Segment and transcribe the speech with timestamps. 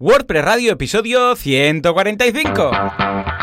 [0.00, 1.34] WordPress Radio, episodio
[1.92, 3.37] 145.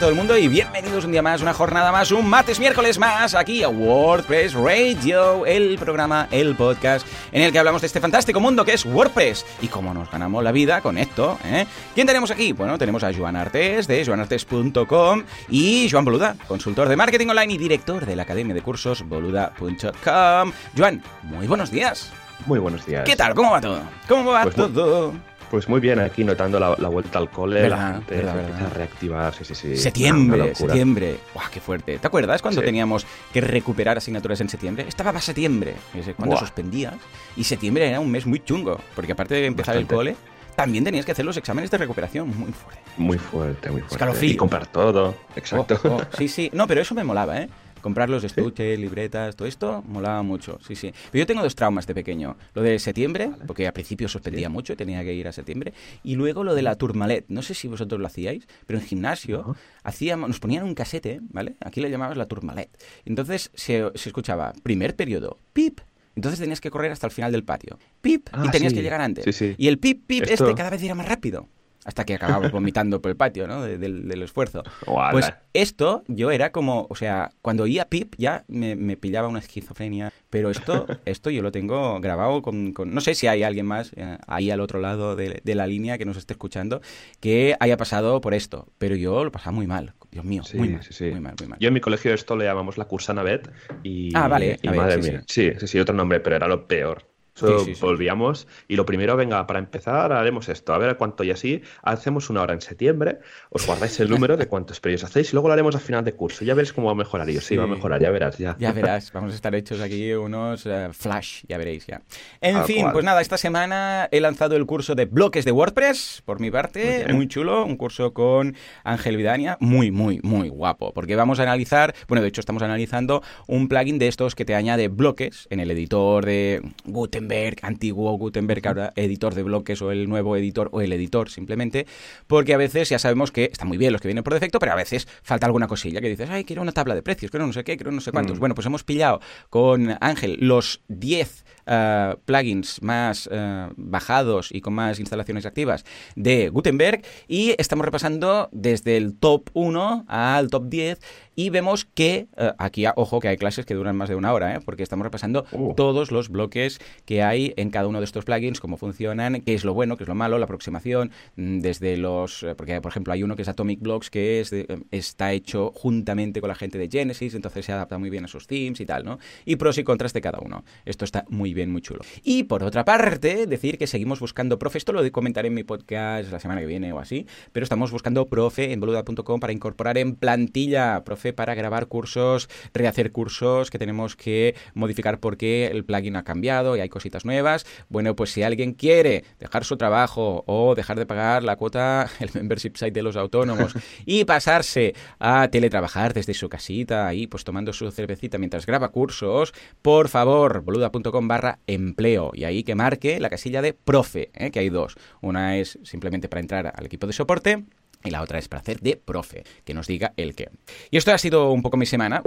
[0.00, 3.34] Todo el mundo y bienvenidos un día más, una jornada más, un martes, miércoles más,
[3.34, 8.40] aquí a WordPress Radio, el programa, el podcast en el que hablamos de este fantástico
[8.40, 11.38] mundo que es WordPress y cómo nos ganamos la vida con esto.
[11.44, 11.66] ¿eh?
[11.94, 12.52] ¿Quién tenemos aquí?
[12.52, 17.58] Bueno, tenemos a Joan Artes de joanartes.com y Joan Boluda, consultor de marketing online y
[17.58, 20.52] director de la academia de cursos boluda.com.
[20.78, 22.10] Joan, muy buenos días.
[22.46, 23.04] Muy buenos días.
[23.04, 23.34] ¿Qué tal?
[23.34, 23.82] ¿Cómo va todo?
[24.08, 25.12] ¿Cómo va Pues todo?
[25.50, 28.66] Pues muy bien, aquí notando la, la vuelta al cole, Verdad, la gente verdad, empieza
[28.66, 29.76] a reactivar, sí, sí, sí.
[29.76, 31.16] Septiembre, septiembre.
[31.34, 31.98] ¡Guau, qué fuerte!
[31.98, 32.64] ¿Te acuerdas cuando Sí.
[32.66, 34.84] teníamos que recuperar asignaturas en septiembre?
[34.86, 35.74] Estaba para septiembre,
[36.16, 36.40] cuando Buah.
[36.40, 36.94] suspendías.
[37.36, 40.14] Y septiembre era un mes muy chungo, porque aparte de empezar el cole,
[40.54, 42.82] también tenías que hacer los exámenes de recuperación muy fuerte.
[42.96, 43.94] Muy fuerte, muy fuerte.
[43.96, 44.30] Escalofrío.
[44.30, 45.80] Y comprar todo, exacto.
[45.84, 46.48] Oh, oh, sí, sí.
[46.52, 47.48] No, pero eso me molaba, ¿eh?
[47.80, 50.92] Comprar los estuches, libretas, todo esto molaba mucho, sí, sí.
[51.10, 52.36] Pero yo tengo dos traumas de pequeño.
[52.54, 55.72] Lo de septiembre, porque al principio suspendía mucho y tenía que ir a septiembre.
[56.04, 57.24] Y luego lo de la turmalet.
[57.28, 59.56] No sé si vosotros lo hacíais, pero en gimnasio No.
[59.82, 61.54] hacíamos, nos ponían un casete, ¿vale?
[61.60, 62.68] Aquí le llamabas la turmalet.
[63.04, 65.80] Entonces se, se escuchaba, primer periodo, pip.
[66.16, 67.78] Entonces tenías que correr hasta el final del patio.
[68.02, 68.28] Pip.
[68.28, 68.76] y Ah, tenías sí.
[68.78, 69.24] que llegar antes.
[69.24, 69.54] Sí, sí.
[69.56, 71.46] Y el pip, pip Esto- este cada vez era más rápido.
[71.90, 73.62] Hasta que acababas vomitando por el patio, ¿no?
[73.62, 74.62] De- del, del esfuerzo.
[75.10, 79.40] Pues esto yo era como, o sea, cuando oía Pip ya me, me pillaba una
[79.40, 83.66] esquizofrenia, pero esto, esto yo lo tengo grabado con, con- no sé si hay alguien
[83.66, 86.80] más eh, ahí al otro lado de, de la línea que nos esté escuchando
[87.18, 90.68] que haya pasado por esto, pero yo lo pasaba muy mal, Dios mío, Sí, muy
[90.68, 91.10] mal, sí, sí.
[91.10, 91.58] muy mal, muy mal.
[91.58, 93.50] Yo en mi colegio esto le llamamos la cursana Bet
[93.82, 95.22] y, Ah, vale, y a ver, madre sí, mía.
[95.26, 95.50] Sí.
[95.58, 97.09] sí, sí, otro nombre, pero era lo peor.
[97.40, 101.30] So, Sí, volvíamos y lo primero, venga, para empezar haremos esto, a ver cuánto y
[101.30, 105.32] así, hacemos una hora en septiembre, os guardáis el número de cuántos periodos hacéis y
[105.32, 107.28] luego lo haremos al final de curso, ya veréis cómo va a mejorar.
[107.30, 108.56] Y yo, sí, va a mejorar, ya verás, ya.
[108.58, 112.02] Ya verás, vamos a estar hechos aquí unos eh, flash, ya veréis ya.
[112.42, 112.92] En fin, cual.
[112.92, 117.06] pues nada, esta semana he lanzado el curso de bloques de WordPress, por mi parte,
[117.12, 121.94] muy, chulo, un curso con Ángel Vidania, muy, muy, muy guapo, porque vamos a analizar,
[122.06, 125.70] bueno, de hecho estamos analizando un plugin de estos que te añade bloques en el
[125.70, 127.29] editor de Gutenberg,
[127.62, 131.86] antiguo Gutenberg, ahora editor de bloques o el nuevo editor o el editor simplemente,
[132.26, 134.72] porque a veces ya sabemos que están muy bien los que vienen por defecto, pero
[134.72, 137.52] a veces falta alguna cosilla que dices, ay, quiero una tabla de precios, quiero no
[137.52, 138.36] sé qué, quiero no sé cuántos.
[138.36, 138.40] Mm.
[138.40, 144.74] Bueno, pues hemos pillado con Ángel los 10 eh, plugins más eh, bajados y con
[144.74, 145.84] más instalaciones activas
[146.16, 150.98] de Gutenberg y estamos repasando desde el top 1 al top 10
[151.36, 154.32] y vemos que eh, aquí, ah, ojo, que hay clases que duran más de una
[154.32, 154.60] hora, ¿eh?
[154.64, 155.74] porque estamos repasando Uh.
[155.74, 159.64] todos los bloques que hay en cada uno de estos plugins, cómo funcionan, qué es
[159.64, 162.44] lo bueno, qué es lo malo, la aproximación, mm, desde los...
[162.56, 165.72] Porque, por ejemplo, hay uno que es Atomic Blocks, que es de- eh, está hecho
[165.74, 168.86] juntamente con la gente de Genesis, entonces se adapta muy bien a sus themes y
[168.86, 169.18] tal, ¿no?
[169.46, 170.64] Y pros y contras de cada uno.
[170.84, 172.00] Esto está muy bien, muy chulo.
[172.22, 176.30] Y por otra parte, decir que seguimos buscando profe, esto lo comentaré en mi podcast
[176.30, 180.14] la semana que viene o así, pero estamos buscando profe en boluda.com para incorporar en
[180.14, 186.24] plantilla, profe para grabar cursos, rehacer cursos que tenemos que modificar porque el plugin ha
[186.24, 187.66] cambiado y hay cositas nuevas.
[187.88, 192.30] Bueno, pues si alguien quiere dejar su trabajo o dejar de pagar la cuota, el
[192.34, 193.74] membership site de los autónomos
[194.06, 199.52] y pasarse a teletrabajar desde su casita, ahí pues tomando su cervecita mientras graba cursos,
[199.82, 204.50] por favor, boluda.com barra empleo y ahí que marque la casilla de profe, ¿eh?
[204.50, 204.96] que hay dos.
[205.20, 207.64] Una es simplemente para entrar al equipo de soporte
[208.04, 210.50] y la otra es para hacer de profe, que nos diga el qué.
[210.90, 212.22] Y esto ha sido un poco mi semana.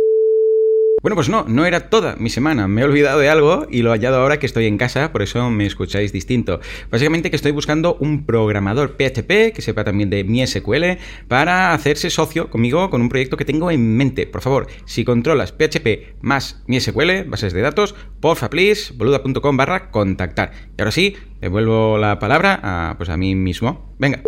[1.04, 2.70] Bueno, pues no, no era toda mi semana.
[2.70, 5.22] Me he olvidado de algo y lo he hallado ahora que estoy en casa, por
[5.22, 6.62] eso me escucháis distinto.
[6.90, 10.98] Básicamente que estoy buscando un programador PHP que sepa también de mi SQL
[11.28, 14.28] para hacerse socio conmigo con un proyecto que tengo en mente.
[14.28, 19.92] Por favor, si controlas PHP más mi SQL, bases de datos, porfa please, boluda.com barra
[19.92, 20.54] contactar.
[20.78, 23.94] Y ahora sí, devuelvo la palabra a, pues a mí mismo.
[24.00, 24.24] Venga.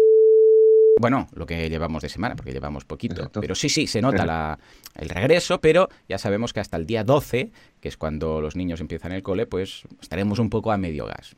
[1.00, 3.16] Bueno, lo que llevamos de semana, porque llevamos poquito.
[3.16, 3.42] Exacto.
[3.42, 4.60] Pero sí, sí, se nota la-
[4.96, 8.80] el regreso, pero ya sabemos que hasta el día 12, que es cuando los niños
[8.80, 11.36] empiezan el cole, pues estaremos un poco a medio gas.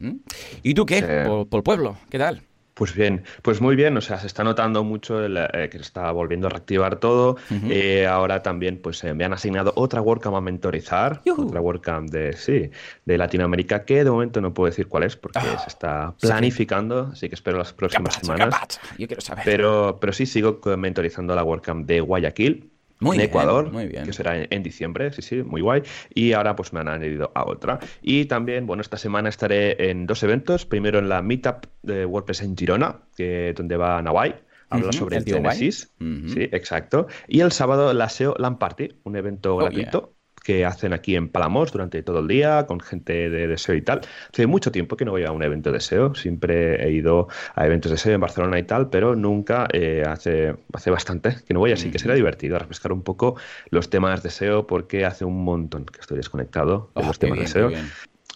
[0.61, 0.99] ¿Y tú qué?
[0.99, 1.27] Sí.
[1.27, 2.43] Por, por el pueblo, ¿qué tal?
[2.77, 5.83] Pues bien, pues muy bien, o sea, se está notando mucho el, eh, que se
[5.83, 7.37] está volviendo a reactivar todo.
[7.49, 11.47] Eh, ahora también pues eh, me han asignado otra WordCamp a mentorizar, Yujú.
[11.47, 12.69] otra WordCamp de, sí,
[13.03, 16.27] de Latinoamérica, que de momento no puedo decir cuál es porque Ah, se está sí.
[16.27, 18.49] planificando, así que espero las ¿Qué próximas semanas.
[18.49, 18.79] pasa?
[18.97, 19.43] Yo quiero saber.
[19.43, 24.05] Pero, pero sí sigo mentorizando la WordCamp de Guayaquil, Muy en bien, Ecuador, muy bien.
[24.05, 25.83] que será en, en diciembre, sí, sí, muy guay.
[26.13, 27.79] Y ahora pues me han añadido a otra.
[28.01, 30.65] Y también, bueno, esta semana estaré en dos eventos.
[30.65, 34.35] Primero en la Meetup de WordPress en Girona, que, donde va Nawai
[34.69, 35.93] habla sobre el Genesis.
[35.99, 37.07] Sí, exacto.
[37.27, 40.16] Y el sábado la SEO LAN Party, un evento oh, gratuito
[40.47, 43.99] que hacen aquí en Palamos durante todo el día con gente de, deseo y tal.
[44.31, 47.65] Hace mucho tiempo que no voy a un evento de SEO, siempre he ido a
[47.65, 51.59] eventos de SEO en Barcelona y tal, pero nunca eh, hace, hace bastante que no
[51.59, 53.35] voy, así que será divertido refrescar un poco
[53.71, 57.39] los temas de SEO porque hace un montón que estoy desconectado de oh, los temas
[57.39, 57.69] de SEO.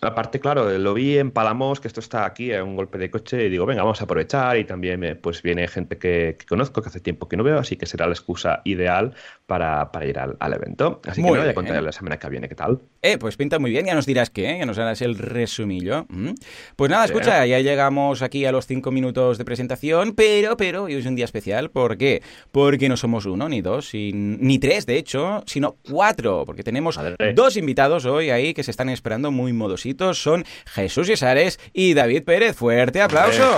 [0.04, 3.46] Aparte, claro, lo vi en Palamos, que esto está aquí, a un golpe de coche,
[3.46, 4.58] y digo, venga, vamos a aprovechar.
[4.58, 7.78] Y también eh, pues viene gente que, conozco, que hace tiempo que no veo, así
[7.78, 9.14] que será la excusa ideal
[9.46, 11.02] para, ir al, evento.
[11.06, 12.82] Así que me voy a contar la semana que viene qué tal.
[13.04, 16.06] Eh, pues pinta muy bien, ya nos dirás qué, ya nos harás el resumillo.
[16.10, 16.32] Mm.
[16.76, 20.94] Pues nada, escucha, ya llegamos aquí a los cinco minutos de presentación, pero, pero, hoy
[20.94, 21.72] es un día especial.
[21.72, 22.22] ¿Por qué?
[22.52, 27.00] Porque no somos uno, ni dos, ni tres, de hecho, sino cuatro, porque tenemos
[27.34, 32.24] dos invitados hoy ahí que se están esperando muy modositos son Jesús Yesares y David
[32.24, 32.56] Pérez.
[32.56, 33.58] Fuerte aplauso.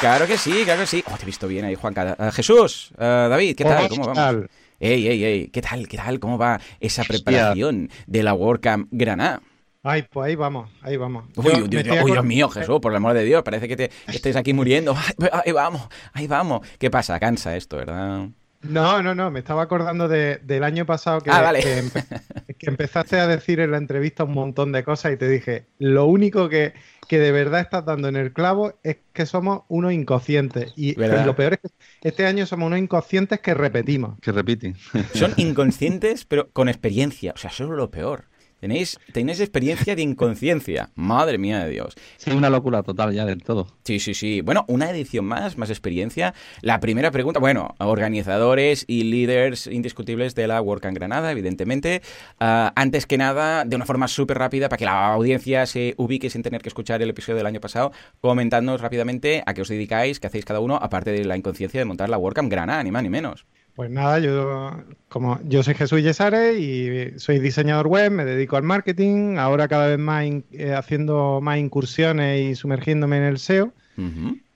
[0.00, 1.04] Claro que sí, claro que sí.
[1.10, 1.94] Oh, te he visto bien ahí, Juan.
[1.96, 3.88] Uh, Jesús, uh, David, ¿qué tal?
[3.88, 4.46] ¿Cómo vamos?
[4.82, 5.86] Ey, ey, ey, ¿qué tal?
[5.86, 6.18] ¿Qué tal?
[6.20, 9.42] ¿Cómo va esa preparación de la WordCamp Granada?
[9.82, 11.26] Ay, pues ahí vamos, ahí vamos.
[11.36, 14.54] Uy, Dios, Dios, mío, Jesús, por el amor de Dios, parece que, te, estés aquí
[14.54, 14.96] muriendo.
[15.44, 16.66] ahí vamos, ahí vamos.
[16.78, 17.20] ¿Qué pasa?
[17.20, 18.28] Cansa esto, ¿verdad?
[18.62, 23.60] No, no, no, me estaba acordando del año pasado que, ah, que, empezaste a decir
[23.60, 26.72] en la entrevista un montón de cosas y te dije, lo único que,
[27.10, 30.72] que de verdad estás dando en el clavo es que somos unos inconscientes.
[30.76, 34.20] Y, lo peor es que este año somos unos inconscientes que repetimos.
[34.20, 34.76] Que repiten.
[35.14, 37.32] Son inconscientes, pero con experiencia.
[37.34, 38.26] O sea, eso es lo peor.
[38.60, 40.90] Tenéis, tenéis experiencia de inconsciencia.
[40.94, 41.94] Madre mía de Dios.
[42.18, 43.66] Sí, una locura total ya del todo.
[43.84, 44.42] Sí, sí, sí.
[44.42, 46.34] Bueno, una edición más, más experiencia.
[46.60, 52.02] La primera pregunta, bueno, organizadores y líderes indiscutibles de la WordCamp Granada, evidentemente.
[52.38, 56.28] Ah, antes que nada, de una forma súper rápida, para que la audiencia se ubique
[56.28, 60.20] sin tener que escuchar el episodio del año pasado, comentadnos rápidamente a qué os dedicáis,
[60.20, 63.02] qué hacéis cada uno, aparte de la inconsciencia de montar la WordCamp Granada, ni más
[63.02, 63.46] ni menos.
[63.80, 64.72] Pues nada, yo
[65.08, 69.86] como yo soy Jesús Yesare y soy diseñador web, me dedico al marketing, ahora cada
[69.86, 73.72] vez más eh, haciendo más incursiones y sumergiéndome en el SEO.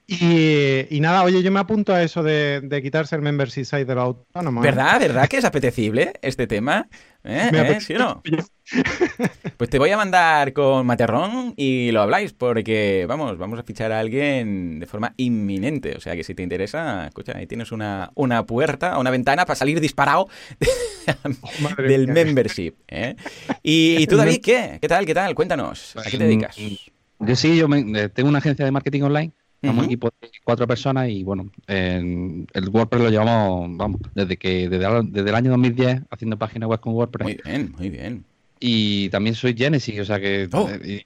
[0.06, 4.04] Y, nada, oye, yo me apunto a eso de, quitarse el membership site de los
[4.04, 4.62] autónomos.
[4.62, 5.00] ¿Verdad?
[5.00, 6.88] ¿Verdad que es apetecible este tema?
[7.24, 7.50] ¿Eh?
[7.52, 7.80] ¿Eh?
[7.80, 8.22] ¿Sí o no?
[9.56, 13.92] Pues te voy a mandar con Materrón y lo habláis, porque vamos, vamos a fichar
[13.92, 15.94] a alguien de forma inminente.
[15.96, 19.54] O sea que si te interesa, escucha, ahí tienes una, una puerta, una ventana para
[19.54, 20.28] salir disparado
[21.78, 22.74] del membership.
[22.88, 23.16] ¿eh?
[23.62, 24.78] ¿Y, tú, David, qué?
[24.80, 25.06] ¿Qué tal?
[25.06, 25.34] ¿Qué tal?
[25.34, 25.94] Cuéntanos.
[25.96, 26.56] ¿A qué te dedicas?
[26.56, 27.68] Yo sí, yo
[28.10, 29.32] tengo una agencia de marketing online
[29.66, 34.68] Somos un equipo de cuatro personas y bueno, el WordPress lo llevamos, vamos, desde que
[34.68, 37.24] desde, desde el año 2010 haciendo páginas web con WordPress.
[37.24, 38.24] Muy bien, muy bien.
[38.60, 40.48] Y también soy Genesis, o sea que...
[40.52, 40.68] Oh.
[40.70, 41.04] Eh,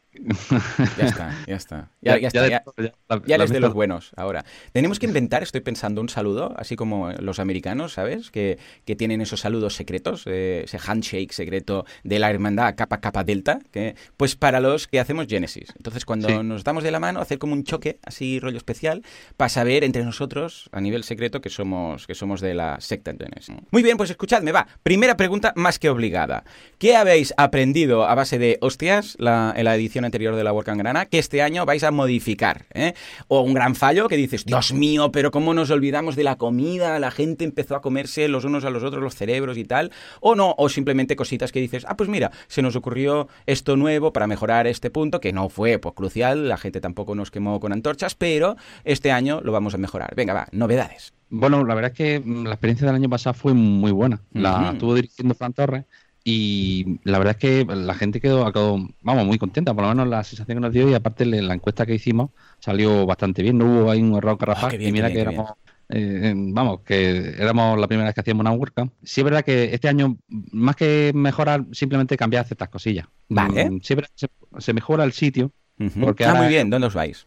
[0.97, 1.91] ya está, ya está.
[2.01, 4.45] Ya, está, ya, eres de los buenos ahora.
[4.73, 8.31] Tenemos que inventar, estoy pensando, un saludo, así como los americanos, ¿sabes?
[8.31, 13.25] Que, que tienen esos saludos secretos, eh, ese handshake secreto de la hermandad capa capa
[13.25, 15.73] delta, que pues para los que hacemos Genesis.
[15.77, 19.03] Entonces, cuando nos damos de la mano, hacer como un choque, así rollo especial,
[19.37, 23.55] para saber entre nosotros, a nivel secreto, que somos, que somos de la secta Genesis.
[23.71, 24.67] Muy bien, pues escuchadme, va.
[24.83, 26.45] Primera pregunta más que obligada.
[26.79, 30.79] ¿Qué habéis aprendido a base de hostias la, en la edición anterior de la WordCamp
[30.81, 32.67] Grana que este año vais a modificar?
[32.75, 32.95] ¿eh?
[33.29, 36.99] O un gran fallo que dices, Dios mío, pero ¿cómo nos olvidamos de la comida?
[36.99, 39.93] La gente empezó a comerse los unos a los otros los cerebros y tal.
[40.21, 44.13] O no, o simplemente cositas que dices, ah, pues mira, se nos ocurrió esto nuevo
[44.13, 47.73] para mejorar este punto, que no fue pues, crucial, la gente tampoco nos quemó con
[47.73, 50.15] antorchas, pero este año lo vamos a mejorar.
[50.17, 51.13] Venga, va, novedades.
[51.31, 54.23] Bueno, la verdad es que la experiencia del año pasado fue muy buena.
[54.33, 55.85] La estuvo dirigiendo Fran Torres
[56.31, 58.53] y la verdad es que la gente quedó,
[59.01, 61.87] vamos, muy contenta, por lo menos la sensación que nos dio y aparte la encuesta
[61.87, 65.23] que hicimos salió bastante bien, no hubo ahí un error carrafal ah, y mira que
[65.23, 65.53] éramos,
[65.89, 68.93] eh, vamos, que éramos la primera vez que hacíamos una WordCamp.
[69.03, 70.19] Sí es verdad que este año,
[70.53, 73.07] más que mejorar, simplemente cambiar ciertas cosillas.
[73.31, 73.71] Vale.
[73.71, 74.09] Mm, siempre
[74.59, 75.51] se, mejora el sitio.
[75.99, 77.27] porque ah, muy bien, ¿dónde os vais?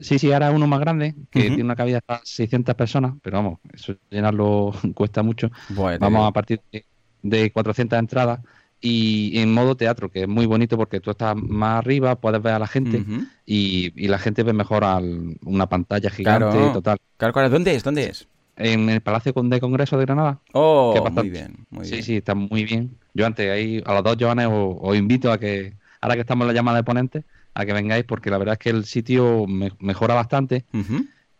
[0.00, 3.60] Sí, sí, ahora uno más grande, que tiene una cabida para 600 personas, pero vamos,
[3.72, 5.52] eso llenarlo cuesta mucho.
[6.00, 6.84] vamos a partir de
[7.22, 8.40] de 400 entradas
[8.80, 12.54] y en modo teatro, que es muy bonito porque tú estás más arriba, puedes ver
[12.54, 13.04] a la gente
[13.44, 16.98] y, la gente ve mejor al, una pantalla gigante total.
[17.16, 17.84] Claro, claro, ¿dónde es?
[17.84, 18.26] ¿Dónde es?
[18.56, 20.40] En el Palacio de Congreso de Granada.
[20.52, 22.96] Oh, muy bien, muy sí, Sí, está muy bien.
[23.14, 26.48] Yo antes, ahí a los dos Joanes os, invito a que, ahora que estamos en
[26.48, 27.24] la llamada de ponentes,
[27.54, 29.46] a que vengáis porque la verdad es que el sitio
[29.78, 30.64] mejora bastante.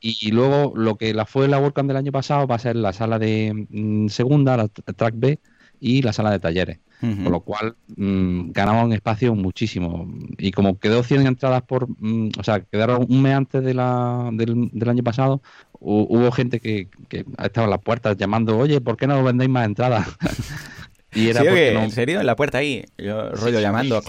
[0.03, 2.95] Y, luego lo que la fue la WordCamp del año pasado va a ser la
[2.95, 5.39] sala de mm, segunda, la track B,
[5.81, 6.79] y la sala de talleres.
[7.01, 10.07] con lo cual mm, ganaba un espacio muchísimo.
[10.39, 14.29] Y como quedó 100 entradas por, mm, o sea, quedaron un mes antes de la,
[14.33, 15.41] del, año pasado,
[15.81, 19.67] hubo gente que, que estaba en las puertas llamando, oye, ¿por qué no vendéis más
[19.67, 20.07] entradas?
[21.15, 22.21] y era porque ¿En serio?
[22.21, 24.03] En la puerta ahí, yo rollo llamando,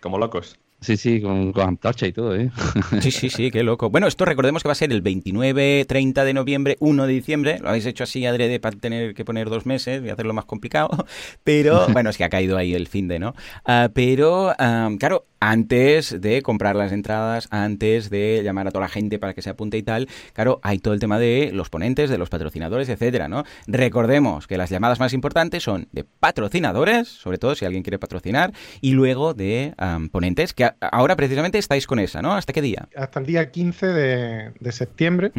[0.00, 0.58] como locos.
[0.80, 2.50] Sí, sí, con, con antorcha y todo, ¿eh?
[3.00, 3.90] Sí, sí, sí, qué loco.
[3.90, 7.58] Bueno, esto recordemos que va a ser el 29, 30 de noviembre, 1 de diciembre.
[7.60, 10.90] Lo habéis hecho así adrede para tener que poner dos meses y hacerlo más complicado.
[11.42, 13.34] Pero, bueno, es que ha caído ahí el fin de, ¿no?
[13.64, 14.54] Ah, pero,
[14.98, 19.42] claro, antes de comprar las entradas, antes de llamar a toda la gente para que
[19.42, 22.88] se apunte y tal, claro, hay todo el tema de los ponentes, de los patrocinadores,
[22.88, 23.44] etcétera, ¿no?
[23.66, 28.52] Recordemos que las llamadas más importantes son de patrocinadores, sobre todo si alguien quiere patrocinar,
[28.80, 29.74] y luego de
[30.10, 32.34] ponentes, que ahora precisamente estáis con esa, ¿no?
[32.34, 32.88] ¿Hasta qué día?
[32.96, 35.32] Hasta el día 15 de, septiembre.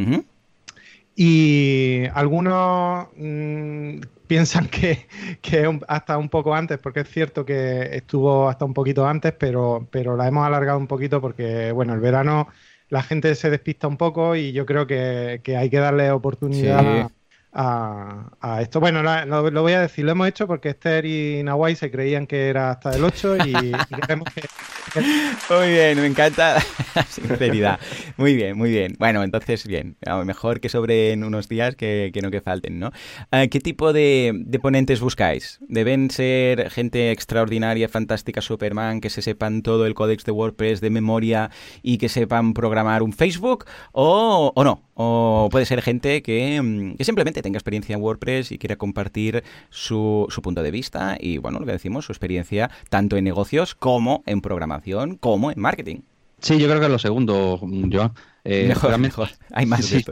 [1.15, 5.07] Y algunos mm, piensan que,
[5.41, 9.87] que, hasta un poco antes, porque es cierto que estuvo hasta un poquito antes, pero,
[9.91, 12.47] pero la hemos alargado un poquito porque, bueno, el verano
[12.89, 17.11] la gente se despista un poco y yo creo que, hay que darle oportunidad
[17.53, 18.79] a, esto.
[18.79, 22.49] Bueno, lo, voy a decir, lo hemos hecho porque Esther y Nawai se creían que
[22.49, 23.53] era hasta el 8 y,
[24.01, 24.41] queremos que,
[25.49, 26.57] Muy bien, me encanta
[26.95, 27.79] la sinceridad.
[28.17, 28.95] Muy bien, muy bien.
[28.99, 32.91] Bueno, entonces, bien, mejor que sobren unos días que, no que falten, ¿no?
[33.31, 35.59] Ah, ¿Qué tipo de, de, ponentes buscáis?
[35.67, 40.89] ¿Deben ser gente extraordinaria, fantástica, Superman, que se sepan todo el códex de WordPress de
[40.89, 41.51] memoria
[41.81, 43.65] y que sepan programar un Facebook?
[43.91, 44.88] ¿O, o no?
[45.01, 49.45] ¿O puede ser gente que, mm, que simplemente tenga experiencia en WordPress y quiera compartir
[49.69, 53.75] su, su punto de vista y, bueno, lo que decimos, su experiencia tanto en negocios
[53.75, 56.01] como en programación, como en marketing.
[56.41, 58.11] Sí, yo creo que es lo segundo, Joan.
[58.43, 59.29] Eh, mejor, mejor.
[59.53, 60.03] Hay más sí,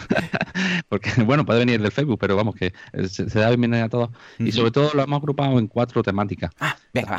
[0.88, 2.72] Porque, bueno, puede venir del Facebook, pero vamos, que
[3.08, 4.08] se, da bienvenida a todos.
[4.38, 6.52] Y sobre todo lo hemos agrupado en cuatro temáticas.
[6.58, 7.18] Ah, venga,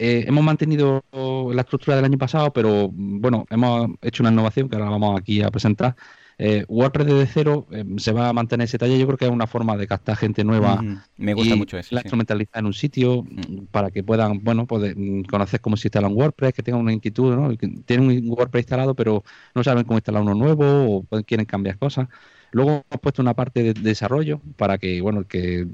[0.00, 4.74] eh, hemos mantenido la estructura del año pasado, pero bueno, hemos hecho una innovación que
[4.74, 5.94] ahora vamos aquí a presentar,
[6.38, 8.98] eh, WordPress desde cero eh, se va a mantener ese taller.
[8.98, 10.82] Yo creo que es una forma de captar gente nueva.
[11.16, 11.94] Me gusta mucho eso.
[11.94, 15.88] La instrumentalizar en un sitio mm, para que puedan, bueno, poder mm, conocer cómo se
[15.88, 17.56] instala un WordPress, que tengan una inquietud, ¿no?
[17.84, 19.24] Tienen un WordPress instalado, pero
[19.54, 22.08] no saben cómo instalar uno nuevo o quieren cambiar cosas.
[22.54, 25.66] Luego hemos puesto una parte de, desarrollo para que, bueno, que eh,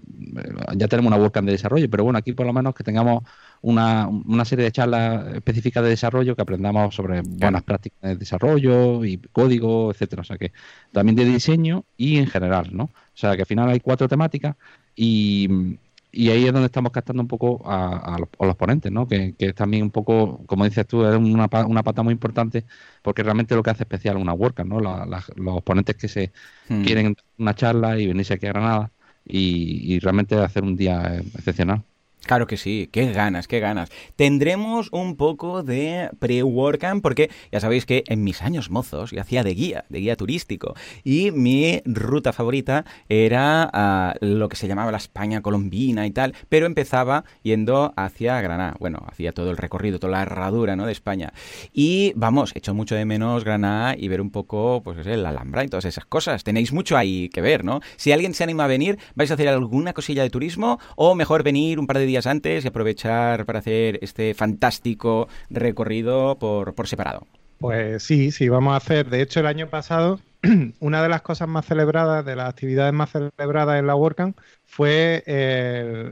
[0.77, 3.23] ya tenemos una WordCamp de desarrollo, pero bueno, aquí por lo menos que tengamos
[3.61, 9.05] una, una serie de charlas específicas de desarrollo que aprendamos sobre buenas prácticas de desarrollo
[9.05, 10.23] y código, etcétera.
[10.23, 10.53] O sea que
[10.91, 12.85] también de diseño y en general, ¿no?
[12.85, 14.57] O sea que al final hay cuatro temáticas
[14.97, 15.77] y,
[16.13, 19.07] y ahí es donde estamos captando un poco a, los, ponentes, ¿no?
[19.07, 22.65] Que, que, también un poco, como dices tú, es una, una pata muy importante
[23.03, 24.81] porque realmente lo que hace especial una WordCamp, ¿no?
[24.81, 26.33] los ponentes que se
[26.69, 26.83] hmm.
[26.83, 28.91] quieren una charla y venirse aquí a Granada
[29.25, 31.85] y, y realmente hacer un día excepcional.
[32.27, 33.91] Claro que sí, qué ganas, qué ganas.
[34.17, 39.43] Tendremos un poco de pre-workcamp porque ya sabéis que en mis años mozos yo hacía
[39.43, 44.93] de guía, de guía turístico y mi ruta favorita era ah, lo que se llamaba
[44.93, 48.77] la España colombina y tal, pero empezaba yendo hacia Granada.
[48.79, 50.87] Bueno, hacía todo el recorrido, toda la herradura ¿no?
[50.87, 51.33] de España.
[51.73, 55.69] Y vamos, echo mucho de menos Granada y ver un poco pues la Alhambra y
[55.69, 56.45] todas esas cosas.
[56.45, 57.81] Tenéis mucho ahí que ver, ¿no?
[57.97, 61.43] Si alguien se anima a venir, ¿vais a hacer alguna cosilla de turismo o mejor
[61.43, 66.89] venir un par de días antes y aprovechar para hacer este fantástico recorrido por, por
[66.89, 67.27] separado.
[67.61, 69.11] Pues sí, sí, vamos a hacer.
[69.11, 70.19] De hecho, el año pasado,
[70.81, 75.23] una de las cosas más celebradas, de las actividades más celebradas en la WordCamp, fue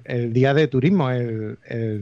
[0.05, 1.57] el, día de turismo, el,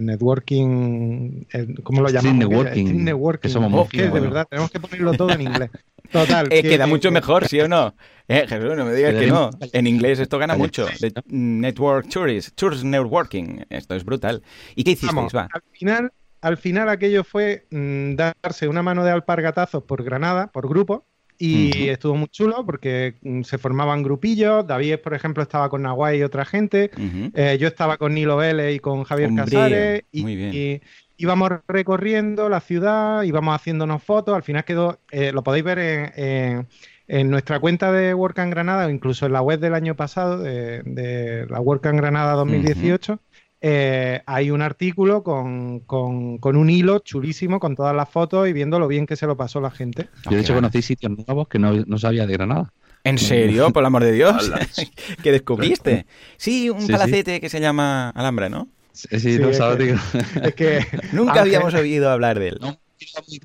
[0.04, 1.44] networking,
[1.84, 2.38] ¿cómo lo llamamos?
[2.38, 3.04] networking.
[3.04, 3.48] networking.
[3.48, 5.70] somos de verdad, tenemos que ponerlo todo en inglés.
[6.10, 6.48] Total.
[6.50, 7.94] Eh, queda mucho mejor, ¿sí o no?
[8.28, 9.50] Eh, Jesús, no me digas que no.
[9.72, 10.88] En inglés esto gana mucho.
[11.26, 13.60] network Tourist, Tours Networking.
[13.70, 14.42] Esto es brutal.
[14.74, 15.34] ¿Y qué hicisteis?
[15.34, 15.48] Va.
[15.52, 20.68] Al final, al final aquello fue mm, darse una mano de alpargatazos por Granada, por
[20.68, 21.06] grupo,
[21.38, 24.66] y estuvo muy chulo porque mm, se formaban grupillos.
[24.66, 26.90] David, por ejemplo, estaba con Nahuay y otra gente.
[27.34, 30.02] Eh, yo estaba con Nilo Vélez y con Javier Casares.
[30.12, 30.80] Y,
[31.18, 34.34] íbamos recorriendo la ciudad, íbamos haciéndonos fotos.
[34.34, 36.66] Al final quedó, eh, lo podéis ver en,
[37.08, 41.46] en, nuestra cuenta de Work Granada o incluso en la web del año pasado, de,
[41.48, 43.18] la Work Granada 2018.
[43.60, 48.86] Eh, hay un artículo con, un hilo chulísimo con todas las fotos y viendo lo
[48.86, 50.08] bien que se lo pasó la gente.
[50.24, 52.72] Yo de hecho conocí sitios nuevos que no, sabía de Granada.
[53.04, 53.70] ¿En serio?
[53.72, 54.52] Por el amor de Dios.
[55.22, 56.06] ¿Qué descubriste?
[56.36, 58.68] Sí, un palacete que se llama Alhambra, ¿no?
[58.92, 59.94] Sí, sí, no sabes,
[60.42, 60.80] es que
[61.12, 62.60] Nunca habíamos oído hablar de él.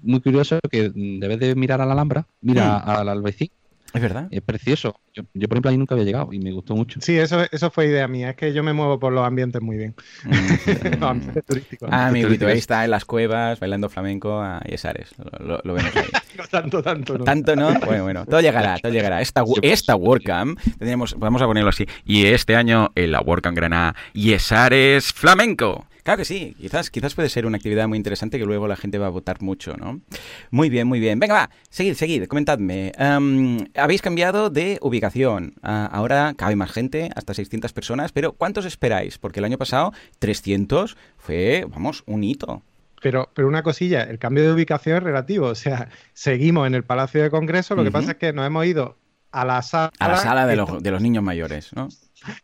[0.02, 2.90] muy curioso que debes de mirar a la Alhambra, mira mm.
[2.90, 3.50] al Albaicín
[3.94, 4.28] Es verdad.
[4.32, 4.96] Es precioso.
[5.14, 7.02] Yo, por ejemplo, ahí nunca había llegado y me gustó mucho.
[7.02, 8.32] Sí, eso, eso fue idea mía.
[8.32, 9.96] Es que yo me muevo por los ambientes muy bien.
[11.00, 11.90] los ambientes turísticos.
[11.92, 15.10] Ah, amiguito, ahí está en las cuevas bailando flamenco a Yesares.
[15.40, 16.06] Lo, vemos ahí.
[16.38, 17.26] no tanto, tanto, ¿no?
[17.26, 17.74] Tanto, ¿no?
[17.86, 18.26] Bueno, bueno.
[18.26, 19.22] Todo llegará, todo llegará.
[19.22, 21.86] Esta, esta WordCamp, tendríamos, vamos a ponerlo así.
[22.06, 25.86] Y este año en la WordCamp Granada, Yesares Flamenco.
[26.04, 28.98] Claro que sí, quizás, quizás puede ser una actividad muy interesante que luego la gente
[28.98, 30.02] va a votar mucho, ¿no?
[30.50, 31.20] Muy bien, muy bien.
[31.20, 32.92] Venga, va, seguid, seguid, comentadme.
[32.98, 35.54] Em, habéis cambiado de ubicación.
[35.62, 39.18] Ah, ahora cabe más gente, hasta 600 personas, pero ¿cuántos esperáis?
[39.18, 42.64] Porque el año pasado 300 fue, vamos, un hito.
[43.02, 45.48] Pero, pero una cosilla, el cambio de ubicación es relativo.
[45.48, 48.66] O sea, seguimos en el Palacio de Congreso, lo que pasa es que nos hemos
[48.66, 48.98] ido
[49.32, 49.92] a la sala...
[50.00, 51.90] A la sala de los, de los niños mayores, ¿no?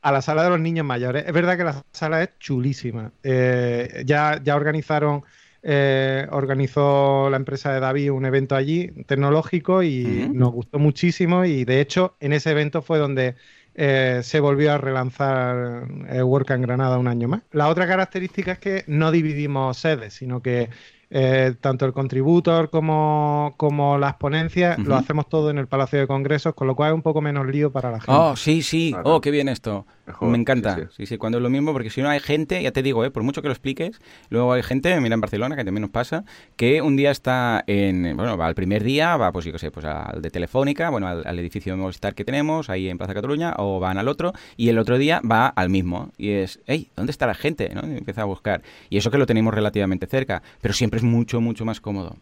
[0.01, 1.25] a la sala de los niños mayores.
[1.27, 3.11] Es verdad que la sala es chulísima.
[3.23, 5.23] Eh, ya, ya organizaron,
[5.63, 11.65] eh, organizó la empresa de David un evento allí tecnológico y nos gustó muchísimo y
[11.65, 13.35] de hecho en ese evento fue donde
[13.75, 17.41] eh, se volvió a relanzar el Work en Granada un año más.
[17.51, 20.69] La otra característica es que no dividimos sedes, sino que
[21.09, 26.07] eh, tanto el contributor como, como las ponencias lo hacemos todo en el Palacio de
[26.07, 28.13] Congresos, con lo cual es un poco menos lío para la gente.
[28.13, 28.95] Oh, sí, sí.
[29.03, 29.85] Oh, qué bien esto.
[30.21, 30.89] Me encanta.
[30.95, 31.17] Sí sí.
[31.17, 33.41] cuando es lo mismo, porque si no hay gente, ya te digo, eh, por mucho
[33.41, 33.99] que lo expliques,
[34.29, 36.23] luego hay gente, mira en Barcelona, que también nos pasa,
[36.55, 39.71] que un día está en, bueno, va al primer día, va pues yo qué sé,
[39.71, 43.53] pues al de Telefónica, bueno, al, edificio de Movistar que tenemos ahí en Plaza Cataluña,
[43.57, 46.11] o van al otro, y el otro día va al mismo.
[46.17, 47.69] Y es, hey, ¿dónde está la gente?
[47.73, 47.81] ¿no?
[47.87, 48.61] Y empieza a buscar.
[48.89, 52.15] Y eso que lo tenemos relativamente cerca, pero siempre es mucho, mucho más cómodo.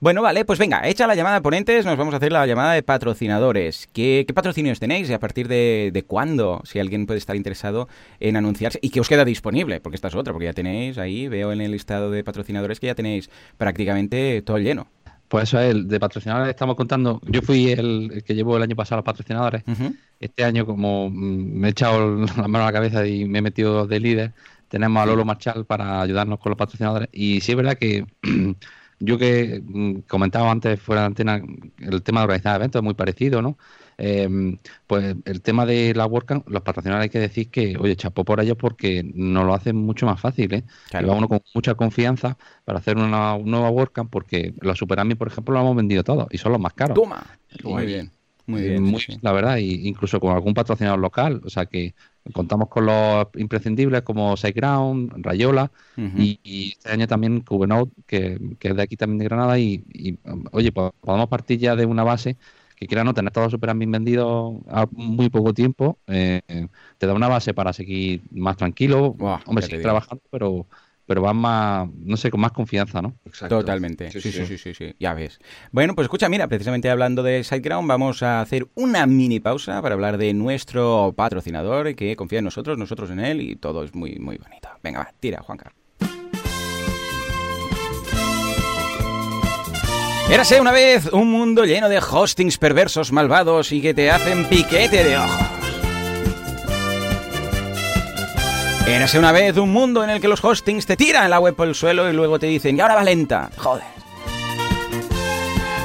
[0.00, 2.74] Bueno, vale, pues venga, hecha la llamada de ponentes, nos vamos a hacer la llamada
[2.74, 3.88] de patrocinadores.
[3.92, 6.60] ¿Qué, qué patrocinios tenéis y a partir de, de cuándo?
[6.64, 7.88] Si alguien puede estar interesado
[8.20, 11.28] en anunciarse y que os queda disponible, porque esta es otra, porque ya tenéis ahí,
[11.28, 14.88] veo en el listado de patrocinadores que ya tenéis prácticamente todo lleno.
[15.28, 17.20] Pues eso es, de patrocinadores estamos contando.
[17.26, 19.64] Yo fui el, que llevo el año pasado a los patrocinadores.
[20.20, 23.42] Este año, como mm, me he echado la mano a la cabeza y me he
[23.42, 24.32] metido de líder,
[24.68, 27.08] tenemos a Lolo Marchal para ayudarnos con los patrocinadores.
[27.12, 28.06] Y sí es verdad que
[29.04, 31.42] yo que mm, comentaba antes fuera de antena,
[31.78, 33.56] el tema de organizar eventos es muy parecido, ¿no?
[33.96, 34.56] Eh,
[34.86, 38.40] pues el tema de la WordCamp, los patrocinadores hay que decir que, oye, chapó por
[38.40, 40.64] ellos porque nos lo hacen mucho más fácil, ¿eh?
[40.94, 45.54] va uno con mucha confianza para hacer una nueva WordCamp porque los Superami, por ejemplo,
[45.54, 46.94] lo hemos vendido todos y son los más caros.
[46.94, 47.24] Toma.
[47.62, 48.10] Muy bien.
[48.46, 48.94] Muy bien.
[49.22, 51.94] La verdad, y incluso con algún patrocinador local, o sea que
[52.32, 58.76] contamos con los imprescindibles como SiteGround, Rayola y, este año también Cubenode, que, que, es
[58.76, 60.18] de aquí también de Granada y, y
[60.52, 62.36] oye, pues podemos partir ya de una base
[62.76, 66.42] que quiera no tener todo super bien vendido a muy poco tiempo, eh,
[66.98, 70.66] te da una base para seguir más tranquilo, hombre, seguir trabajando, pero
[71.06, 73.14] pero vas más, no sé, con más confianza, ¿no?
[73.48, 74.10] Totalmente.
[74.10, 75.38] Sí sí, sí sí sí, ya ves.
[75.70, 79.94] Bueno, pues escucha, mira, precisamente hablando de SiteGround, vamos a hacer una mini pausa para
[79.94, 84.16] hablar de nuestro patrocinador que confía en nosotros, nosotros en él y todo es muy,
[84.16, 84.68] muy bonito.
[84.82, 85.84] Venga, va, tira, Juan Carlos.
[90.30, 95.04] Érase una vez un mundo lleno de hostings perversos, malvados y que te hacen piquete
[95.04, 95.63] de ojos.
[98.86, 101.66] Érase una vez un mundo en el que los hostings te tiran la web por
[101.66, 103.50] el suelo y luego te dicen, y ahora va lenta.
[103.56, 103.82] Joder.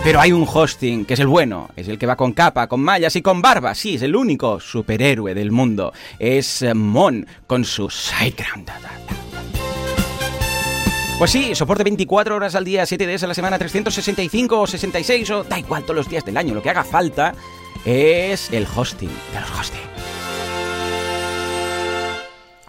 [0.04, 2.82] Pero hay un hosting que es el bueno, es el que va con capa, con
[2.82, 3.74] mallas y con barba.
[3.74, 5.94] Sí, es el único superhéroe del mundo.
[6.20, 8.70] Es Mon con su SiteGround.
[11.18, 15.30] Pues sí, soporte 24 horas al día, 7 días a la semana, 365 o 66
[15.32, 16.54] o da igual todos los días del año.
[16.54, 17.34] Lo que haga falta
[17.86, 19.99] es el hosting de los hosting.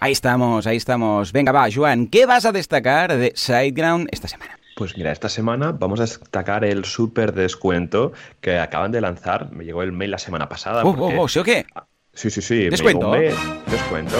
[0.03, 1.31] Ahí estamos, ahí estamos.
[1.31, 4.57] Venga, va, Joan, ¿qué vas a destacar de SiteGround esta semana?
[4.75, 8.11] Pues mira, esta semana vamos a destacar el súper descuento
[8.41, 9.51] que acaban de lanzar.
[9.51, 10.83] Me llegó el mail la semana pasada.
[10.83, 11.67] Oh, oh, oh, ¿sí o qué?
[12.15, 12.67] Sí, sí, sí.
[12.67, 13.11] ¿Descuento?
[13.11, 14.17] Descuento.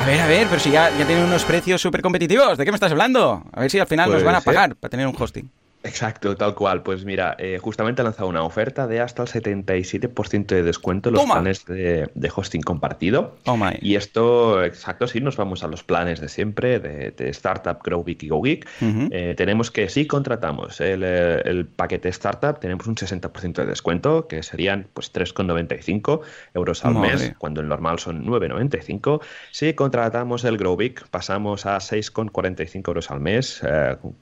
[0.00, 2.70] A ver, a ver, pero si ya, ya tienen unos precios súper competitivos, ¿de qué
[2.70, 3.44] me estás hablando?
[3.52, 5.50] A ver si al final nos van a pagar para tener un hosting.
[5.84, 6.82] Exacto, tal cual.
[6.82, 11.14] Pues mira, eh, justamente ha lanzado una oferta de hasta el 77% de descuento en
[11.14, 13.36] los planes de, hosting compartido.
[13.44, 13.76] Oh my.
[13.82, 18.22] Y esto, exacto, sí, nos vamos a los planes de siempre, de, Startup, Grow Geek
[18.22, 18.66] y Go Geek.
[19.10, 24.42] Eh, tenemos que, si contratamos eh, el, paquete Startup, tenemos un 60% de descuento, que
[24.42, 26.20] serían pues 3,95
[26.54, 29.20] euros al mes, cuando el normal son 9,95.
[29.50, 33.62] Si contratamos el Grow Geek, pasamos a 6,45 euros al mes,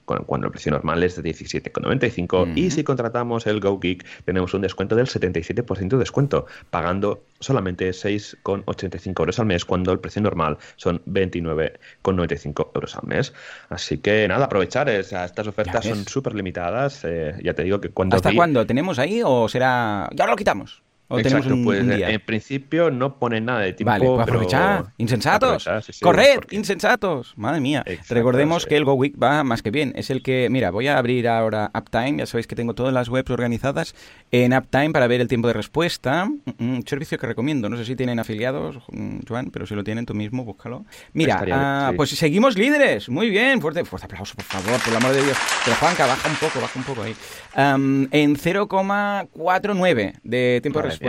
[0.06, 4.62] cuando el precio normal es de 17 7,95 y si contratamos el GoGeek tenemos un
[4.62, 10.58] descuento del 77% de descuento, pagando solamente 6,85 euros al mes cuando el precio normal
[10.76, 13.32] son 29,95 euros al mes.
[13.68, 18.16] Así que nada, aprovechar, estas ofertas son súper limitadas, eh, ya te digo que cuando...
[18.16, 18.66] ¿Hasta cuándo?
[18.66, 20.08] ¿Tenemos ahí o será...
[20.14, 20.82] ya lo quitamos?
[21.12, 22.08] ¿O tenemos un, pues día?
[22.08, 23.90] en principio no pone nada de tiempo.
[23.90, 24.84] Vale, pues aprovechar.
[24.96, 25.68] Insensatos.
[26.00, 27.34] Corred, insensatos.
[27.36, 27.84] Madre mía.
[28.08, 29.92] Recordemos que el Go Week va más que bien.
[29.94, 32.16] Es el que, mira, voy a abrir ahora Uptime.
[32.18, 33.94] Ya sabéis que tengo todas las webs organizadas
[34.30, 36.30] en Uptime para ver el tiempo de respuesta.
[36.58, 37.68] Un servicio que recomiendo.
[37.68, 40.86] No sé si tienen afiliados, mm, Joan, pero si lo tienen tú mismo, búscalo.
[41.12, 43.10] Mira, ah, pues seguimos líderes.
[43.10, 43.60] Muy bien.
[43.60, 45.36] Fuerte, fuerte aplauso, por favor, por el amor de Dios.
[45.64, 47.14] Pero Juanca, baja un poco, baja un poco ahí.
[47.54, 51.01] en 0,49 de tiempo de respuesta.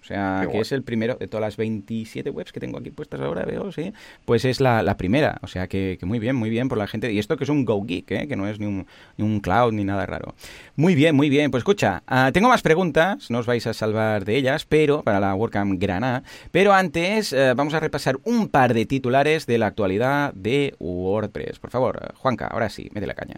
[0.00, 3.20] O sea, que es el primero de todas las 27 webs que tengo aquí puestas
[3.20, 3.92] ahora, veo, sí.
[4.24, 5.38] Pues es la, primera.
[5.42, 7.12] O sea, que, muy bien, muy bien por la gente.
[7.12, 8.28] Y esto que es un Go Geek, ¿eh?
[8.28, 10.34] que no es ni un, ni un cloud ni nada raro.
[10.74, 11.50] Muy bien, muy bien.
[11.50, 15.20] Pues escucha, ah, tengo más preguntas, no os vais a salvar de ellas, pero para
[15.20, 16.22] la WordCamp Granada.
[16.50, 21.58] Pero antes eh, vamos a repasar un par de titulares de la actualidad de WordPress.
[21.58, 23.36] Por favor, Juanca, ahora sí, mete la caña.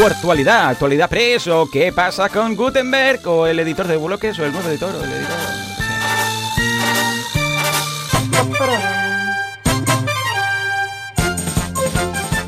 [0.00, 4.68] Actualidad, actualidad preso, qué pasa con Gutenberg o el editor de bloques o el nuevo
[4.68, 5.38] editor o el editor.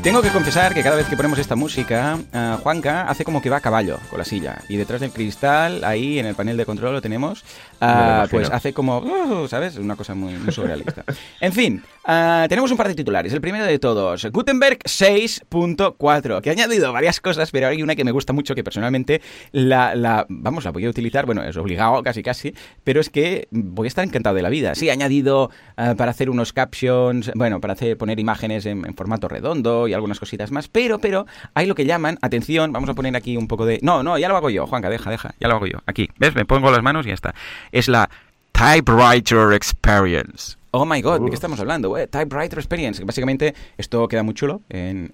[0.05, 3.49] Tengo que confesar que cada vez que ponemos esta música, uh, Juanca hace como que
[3.49, 4.59] va a caballo con la silla.
[4.69, 7.43] Y detrás del cristal, ahí en el panel de control lo tenemos,
[7.81, 9.77] uh, pues hace como, uh, ¿sabes?
[9.77, 11.03] Una cosa muy, muy surrealista.
[11.41, 13.33] en fin, uh, tenemos un par de titulares.
[13.33, 18.03] El primero de todos, Gutenberg 6.4, que ha añadido varias cosas, pero hay una que
[18.03, 22.03] me gusta mucho, que personalmente la, la, vamos, la voy a utilizar, bueno, es obligado
[22.03, 24.75] casi casi, pero es que voy a estar encantado de la vida.
[24.75, 29.27] Sí, ha añadido para hacer unos captions, bueno, para hacer, poner imágenes en, en formato
[29.27, 33.15] redondo y algunas cositas más, pero, pero hay lo que llaman, atención, vamos a poner
[33.15, 33.79] aquí un poco de...
[33.81, 35.79] No, no, ya lo hago yo, Juanca, deja, deja, ya lo hago yo.
[35.85, 36.35] Aquí, ¿ves?
[36.35, 37.33] Me pongo las manos y ya está.
[37.71, 38.09] Es la
[38.51, 40.57] Typewriter Experience.
[40.77, 41.95] Oh my god, ¿de qué estamos hablando?
[42.09, 43.01] typewriter Experience.
[43.05, 45.13] Básicamente, esto queda muy chulo en,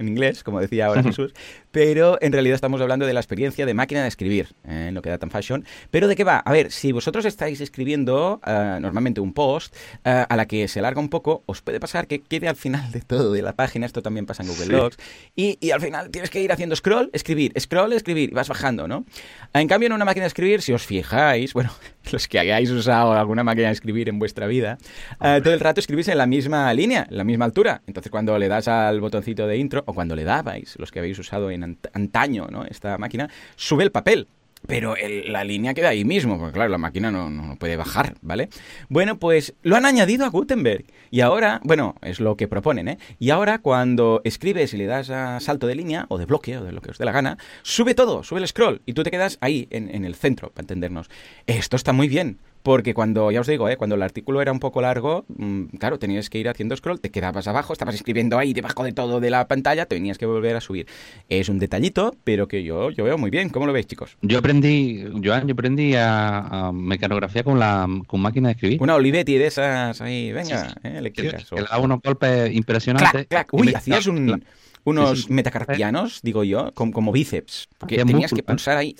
[0.00, 1.34] inglés, como decía ahora Jesús,
[1.70, 5.02] pero en realidad estamos hablando de la experiencia de máquina de escribir, en eh, lo
[5.02, 5.66] que da tan fashion.
[5.90, 6.38] ¿Pero de qué va?
[6.38, 10.78] A ver, si vosotros estáis escribiendo uh, normalmente un post uh, a la que se
[10.78, 13.84] alarga un poco, os puede pasar que quede al final de todo de la página,
[13.84, 14.96] esto también pasa en Google Docs,
[15.36, 18.88] y, y, al final tienes que ir haciendo scroll, escribir, scroll, escribir, y vas bajando,
[18.88, 19.04] ¿no?
[19.52, 21.72] En cambio, en una máquina de escribir, si os fijáis, bueno,
[22.10, 24.78] los que hayáis usado alguna máquina de escribir en vuestra vida,
[25.20, 27.82] uh, todo el rato escribís en la misma línea, en la misma altura.
[27.86, 31.18] Entonces, cuando le das al botoncito de intro, o cuando le dabais, los que habéis
[31.18, 32.64] usado en antaño ¿no?
[32.64, 34.28] esta máquina, sube el papel
[34.66, 34.94] pero
[35.26, 38.48] la línea queda ahí mismo, porque claro, la máquina no, no, puede bajar, ¿vale?
[38.88, 40.84] Bueno, pues lo han añadido a Gutenberg.
[41.10, 42.98] Y ahora, bueno, es lo que proponen, ¿eh?
[43.18, 46.64] Y ahora cuando escribes y le das a salto de línea, o de bloque, o
[46.64, 49.10] de lo que os dé la gana, sube todo, sube el scroll, y tú te
[49.10, 51.10] quedas ahí, en el centro, para entendernos.
[51.46, 53.76] Esto está muy bien, porque cuando, ya os digo, ¿eh?
[53.76, 57.10] cuando el artículo era un poco largo, mm, claro, tenías que ir haciendo scroll, te
[57.10, 60.62] quedabas abajo, estabas escribiendo ahí debajo de todo de la pantalla, tenías que volver a
[60.62, 60.86] subir.
[61.28, 63.50] Es un detallito, pero que yo, yo veo muy bien.
[63.50, 64.16] ¿Cómo lo veis, chicos?
[64.22, 68.82] Yo aprendí, Joan, yo aprendí a, mecanografía con la con máquina de escribir.
[68.82, 71.50] Una Olivetti de esas ahí, venga, eh, eléctricas.
[71.50, 73.26] Que da unos golpes impresionantes.
[73.52, 74.42] Uy, hacías un
[74.84, 77.68] unos metacarpianos, digo yo, como, bíceps.
[77.78, 78.94] Porque tenías que pulsar ahí.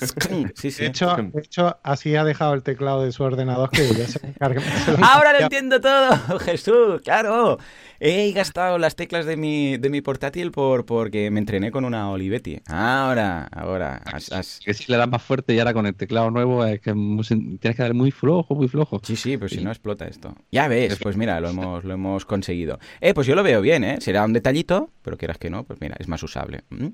[0.00, 4.20] de, hecho, de hecho, así ha dejado el teclado de su ordenador que ya se
[4.38, 4.62] carga.
[5.02, 7.58] Ahora lo entiendo todo, Jesús, claro.
[8.06, 12.10] He gastado las teclas de mi, de mi portátil por, porque me entrené con una
[12.10, 12.60] Olivetti.
[12.66, 14.02] Ahora, ahora.
[14.04, 14.60] As, as.
[14.62, 17.58] Que si le das más fuerte y ahora con el teclado nuevo es que tienes
[17.58, 19.00] que dar muy flojo, muy flojo.
[19.02, 19.56] Sí, sí, pues y...
[19.56, 20.36] si no explota esto.
[20.52, 22.78] Ya ves, pues mira, lo hemos, lo hemos conseguido.
[23.00, 23.96] Eh, pues yo lo veo bien, ¿eh?
[24.02, 26.64] Será un detallito, pero quieras que no, pues mira, es más usable.
[26.68, 26.88] Mm.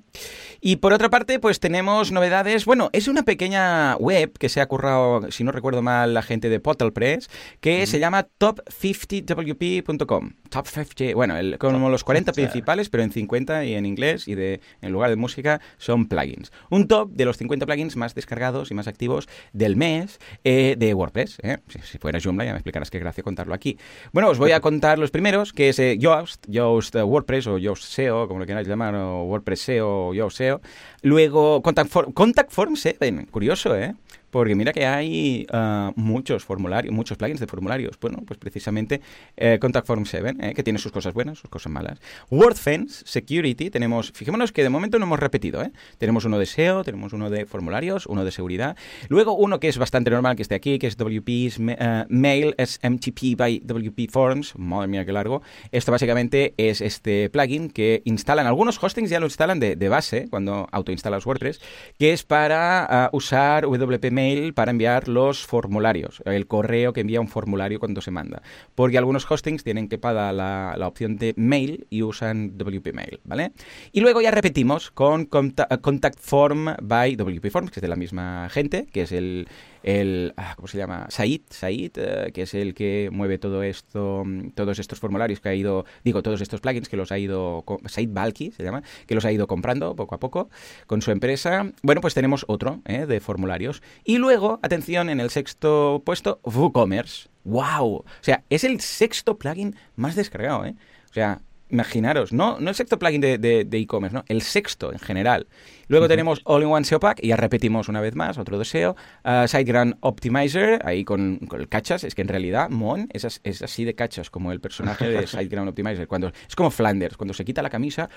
[0.61, 2.67] Y por otra parte, pues tenemos novedades.
[2.67, 6.49] Bueno, es una pequeña web que se ha currado, si no recuerdo mal, la gente
[6.49, 7.29] de Potel Press,
[7.61, 10.35] que se llama top50wp.com.
[10.51, 14.93] Top50 bueno, como los 40 principales, pero en 50 y en inglés y de, en
[14.93, 16.53] lugar de música son plugins.
[16.71, 20.95] Un top de los 50 plugins más descargados y más activos del mes eh, de
[20.95, 21.39] WordPress.
[21.43, 21.59] Eh.
[21.69, 23.79] Si, si, fuera Joomla ya me explicarás qué gracia contarlo aquí.
[24.13, 27.59] Bueno, os voy a contar los primeros, que es eh, Yoast, Yoast eh, WordPress o
[27.59, 30.61] Yoast SEO, como lo queráis llamar, o WordPress SEO o Yoast SEO.
[31.03, 32.89] Luego, Contact, for, contact Forms,
[33.31, 33.95] curioso, ¿eh?
[34.31, 37.99] Porque mira que hay ah, muchos formularios, muchos plugins de formularios.
[38.01, 39.01] Bueno, pues precisamente
[39.37, 41.99] eh, Contact Form 7, eh, que tiene sus cosas buenas, sus cosas malas.
[42.31, 45.73] WordFence Security, tenemos, fijémonos que de momento no hemos repetido, ¿eh?
[45.99, 48.77] Tenemos uno de SEO, tenemos uno de formularios, uno de seguridad.
[49.09, 53.37] Luego uno que es bastante normal que esté aquí, que es WP's uh, Mail SMTP
[53.37, 54.57] by WP Forms.
[54.57, 55.43] Madre mía, qué largo.
[55.73, 60.69] Esto básicamente es este plugin que instalan, algunos hostings ya lo instalan de, base cuando
[60.71, 61.61] autoinstalas WordPress,
[61.99, 64.13] que es para usar WP
[64.55, 68.43] Para enviar los formularios, el correo que envía un formulario cuando se manda.
[68.75, 73.21] Porque algunos hostings tienen que pagar la, la opción de mail y usan WP Mail,
[73.25, 73.53] ¿vale?
[73.93, 78.49] Y luego ya repetimos con Contact Form by WP Forms, que es de la misma
[78.51, 79.49] gente, que es el,
[79.83, 81.07] el ah, ¿cómo se llama?
[81.11, 85.49] Said, Said eh, que es el que mueve todo esto, mm, todos estos formularios que
[85.49, 89.15] ha ido, digo, todos estos plugins que los ha ido, Said Balki se llama, que
[89.15, 90.51] los ha ido comprando poco a poco
[90.87, 91.71] con su empresa.
[91.83, 93.07] Bueno, pues tenemos otro ¿eh?
[93.07, 93.83] de formularios.
[94.05, 97.29] Y luego, atención, en el sexto puesto, WooCommerce.
[97.45, 97.87] ¡Wow!
[97.87, 100.75] O sea, es el sexto plugin más descargado, ¿eh?
[101.11, 101.41] O sea,
[101.71, 105.47] imaginaros, no, no el sexto plugin de e-commerce, no, el sexto en general.
[105.91, 108.95] Luego tenemos All-in-One SEO Pack, y ya repetimos una vez más, otro deseo.
[109.25, 113.25] Uh, SiteGround Optimizer, ahí con, el cachas, es que en realidad Mon es,
[113.61, 116.07] así de cachas, como el personaje de SiteGround Optimizer.
[116.07, 118.09] Cuando, es como Flanders, cuando se quita la camisa,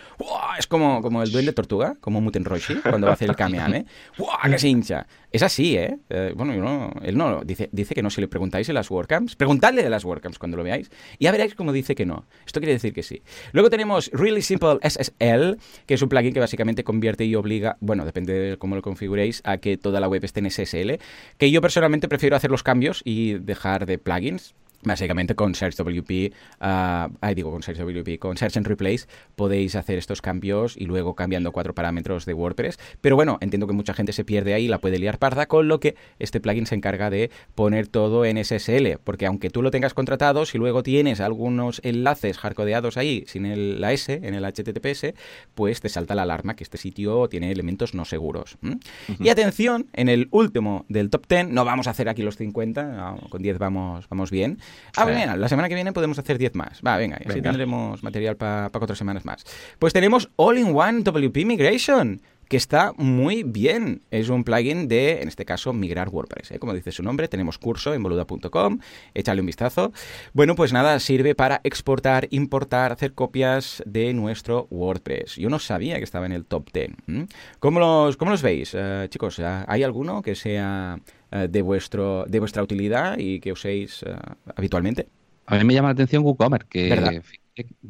[0.59, 3.85] es como, como el duende tortuga, como Muten Roshi, cuando va a hacer el Kamehameha.
[4.19, 4.51] ¡Wow!
[4.51, 5.07] Que se hincha.
[5.31, 5.97] Es así, ¿eh?
[6.11, 9.35] eh bueno, no, él no dice, dice que no si le preguntáis en las WordCamps.
[9.35, 10.91] Preguntadle de las WordCamps cuando lo veáis.
[11.17, 12.27] Y ya veréis cómo dice que no.
[12.45, 13.23] Esto quiere decir que sí.
[13.51, 15.57] Luego tenemos Really Simple SSL,
[15.87, 19.41] que es un plugin que básicamente convierte y obliga bueno, depende de cómo lo configuréis,
[19.43, 20.99] a que toda la web esté en SSL,
[21.37, 27.33] que yo personalmente prefiero hacer los cambios y dejar de plugins, Básicamente con SearchWP, uh,
[27.35, 31.73] digo con SearchWP, con Search and Replace podéis hacer estos cambios y luego cambiando cuatro
[31.73, 32.79] parámetros de WordPress.
[33.01, 35.67] Pero bueno, entiendo que mucha gente se pierde ahí y la puede liar parda, con
[35.67, 39.71] lo que este plugin se encarga de poner todo en SSL, porque aunque tú lo
[39.71, 44.43] tengas contratado, si luego tienes algunos enlaces hardcodeados ahí sin el, la S en el
[44.43, 45.13] HTTPS,
[45.53, 48.57] pues te salta la alarma que este sitio tiene elementos no seguros.
[49.19, 53.15] Y atención, en el último del top 10, no vamos a hacer aquí los 50,
[53.29, 54.59] con 10 vamos, vamos bien.
[54.95, 56.81] Ah, bien, la semana que viene podemos hacer 10 más.
[56.85, 59.43] Va, venga, y así tendremos material para cuatro semanas más.
[59.79, 64.01] Pues tenemos All-in-One WP Migration que está muy bien.
[64.11, 66.51] Es un plugin de, en este caso, migrar WordPress.
[66.51, 66.59] ¿eh?
[66.59, 68.79] Como dice su nombre, tenemos curso en boluda.com,
[69.13, 69.91] échale un vistazo.
[70.33, 75.35] Bueno, pues nada, sirve para exportar, importar, hacer copias de nuestro WordPress.
[75.35, 76.91] Yo no sabía que estaba en el top 10.
[77.59, 79.39] ¿Cómo, los, cómo los veis, eh, chicos?
[79.39, 80.99] ¿Hay alguno que sea
[81.31, 84.05] eh, de, vuestro, de vuestra utilidad y que uséis
[84.55, 85.07] habitualmente.
[85.45, 87.21] A mí me llama la atención WooCommerce, que,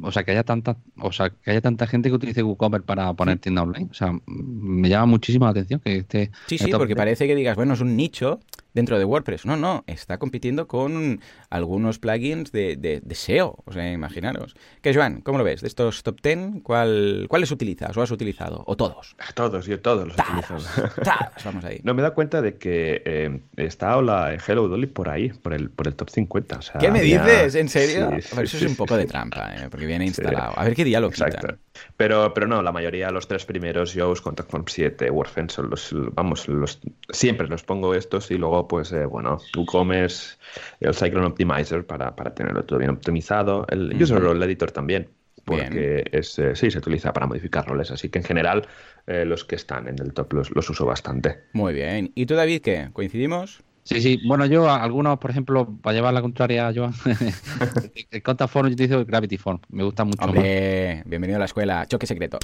[0.02, 3.12] o sea, que haya tanta, o sea, que haya tanta gente que utilice WooCommerce para
[3.14, 3.88] poner tienda online.
[3.90, 6.30] O sea, me llama muchísimo la atención que este.
[6.46, 8.40] Sí, sí, porque parece que digas, bueno, es un nicho,
[8.74, 9.46] dentro de WordPress.
[9.46, 11.20] No, no, está compitiendo con
[11.54, 13.56] algunos plugins de, de, SEO.
[13.64, 14.56] O sea, imaginaros.
[14.82, 15.60] ¿Qué, Joan, cómo lo ves?
[15.60, 18.64] De estos top 10, ¿cuál, ¿cuáles utilizas o has utilizado?
[18.66, 19.14] ¿O todos?
[19.34, 20.56] Todos, yo todos los utilizo.
[21.44, 21.80] Vamos ahí.
[21.84, 25.70] No me da cuenta de que eh, está la Hello Dolly por ahí, por el,
[25.70, 26.60] por el top 50.
[26.80, 27.54] ¿Qué me dices?
[27.54, 28.10] ¿En serio?
[28.12, 29.68] eso es un poco de trampa, ¿eh?
[29.70, 30.58] porque viene instalado.
[30.58, 31.58] A ver qué lo Exacto.
[31.96, 35.70] Pero, pero no, la mayoría, los tres primeros, yo uso Contact Form 7, WordFence, son
[35.70, 40.38] los, vamos, los, siempre los pongo estos y luego pues eh, bueno, tú comes
[40.80, 45.08] el Cyclone Optimizer para, tenerlo todo bien optimizado, el User Role Editor también,
[45.44, 48.66] porque es, eh, sí, se utiliza para modificar roles, así que en general
[49.06, 51.44] eh, los que están en el top los, los uso bastante.
[51.52, 52.12] Muy bien.
[52.14, 52.88] ¿Y tú, David, qué?
[52.92, 53.62] ¿Coincidimos?
[53.84, 54.20] Sí, sí.
[54.26, 56.94] Bueno, yo, algunos, por ejemplo, para llevar la contraria a Joan,
[58.10, 59.60] el Contact Form yo utilizo el Gravity Form.
[59.68, 60.24] Me gusta mucho.
[60.24, 61.84] Hombre, bienvenido a la escuela.
[61.86, 62.38] Choque secreto.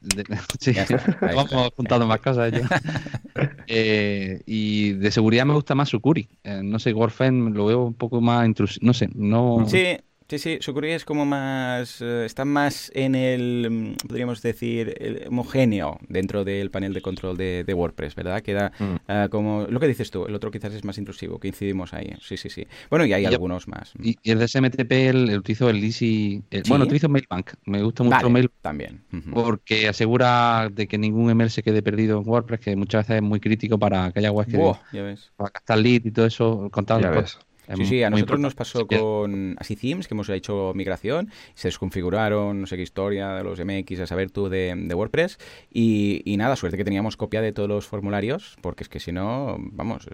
[0.60, 0.72] sí,
[1.20, 2.52] vamos juntando más cosas.
[3.66, 6.28] eh, y de seguridad me gusta más Sucuri.
[6.44, 8.86] Eh, no sé, Warframe lo veo un poco más intrusivo.
[8.86, 9.64] No sé, no.
[9.66, 9.98] Sí,
[10.30, 12.00] Sí, sí, Sucuri es como más.
[12.00, 13.66] Eh, está más en el.
[13.68, 15.26] Mm, podríamos decir.
[15.26, 18.40] homogéneo dentro del panel de control de, WordPress, ¿verdad?
[18.40, 18.94] Queda mm.
[19.08, 19.66] ah, como.
[19.68, 22.14] Lo que dices tú, el otro quizás es más intrusivo, que incidimos ahí.
[22.20, 22.64] Sí, sí, sí.
[22.88, 23.92] Bueno, y hay algunos más.
[24.00, 26.44] Y, el de SMTP, el, utilizo el Easy.
[26.68, 27.54] Bueno, utilizo Mailbank.
[27.64, 28.52] Me gusta mucho Mail.
[28.62, 29.02] También.
[29.34, 33.22] Porque asegura de que ningún email se quede perdido en WordPress, que muchas veces es
[33.22, 34.72] muy crítico para que haya webs que.
[34.92, 35.32] ya ves.
[35.34, 37.49] Para gastar lead y todo eso, contando cosas.
[37.76, 42.60] Sí, sí, a nosotros nos pasó con Así Themes, que hemos hecho migración, se desconfiguraron,
[42.60, 45.38] no sé qué historia de los MX, a saber tú, de, WordPress,
[45.72, 49.56] y, nada, suerte que teníamos copia de todos los formularios, porque es que si no,
[49.58, 50.06] vamos,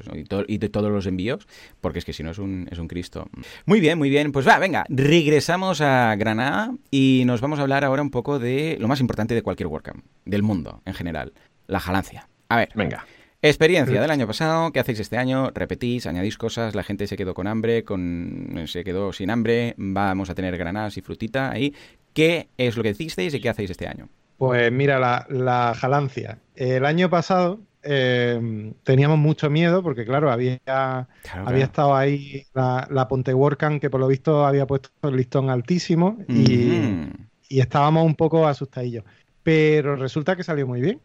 [0.48, 1.46] y, de todos los envíos,
[1.80, 3.28] porque es que si no es un, es un Cristo.
[3.64, 7.84] Muy bien, muy bien, pues va, venga, regresamos a Granada y nos vamos a hablar
[7.84, 11.32] ahora un poco de lo más importante de cualquier WordCamp, del mundo en general,
[11.66, 12.28] la jalancia.
[12.48, 13.06] A ver, venga.
[13.42, 15.50] Experiencia del año pasado, ¿qué hacéis este año?
[15.54, 20.30] Repetís, añadís cosas, la gente se quedó con hambre, con, se quedó sin hambre, vamos
[20.30, 21.74] a tener granadas y frutita ahí.
[22.14, 24.08] ¿Qué es lo que hicisteis y qué hacéis este año?
[24.38, 26.38] Pues mira, la, jalancia.
[26.54, 33.34] El año pasado eh, teníamos mucho miedo porque, claro, había, había estado ahí la, Ponte
[33.34, 37.10] WordCamp que por lo visto había puesto el listón altísimo y,
[37.50, 39.04] estábamos un poco asustadillos.
[39.42, 41.00] Pero resulta que salió muy bien.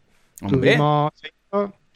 [0.48, 1.12] Tuvimos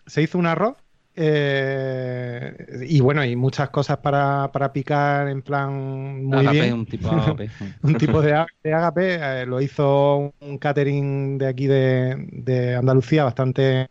[0.06, 0.76] se hizo un arroz.
[1.18, 6.74] Eh, y bueno, y muchas cosas para, para picar en plan muy bien.
[6.74, 7.50] Un tipo, agape.
[7.82, 9.18] un tipo de, de agape.
[9.20, 13.88] Eh, lo hizo un catering de aquí de, de, Andalucía bastante,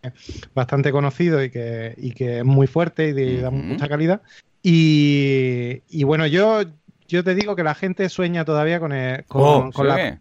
[0.54, 4.22] bastante conocido y que, y que es muy fuerte y de, da mucha calidad.
[4.62, 6.62] Y, y, bueno, yo,
[7.08, 10.20] yo te digo que la gente sueña todavía con, el, con, oh, con las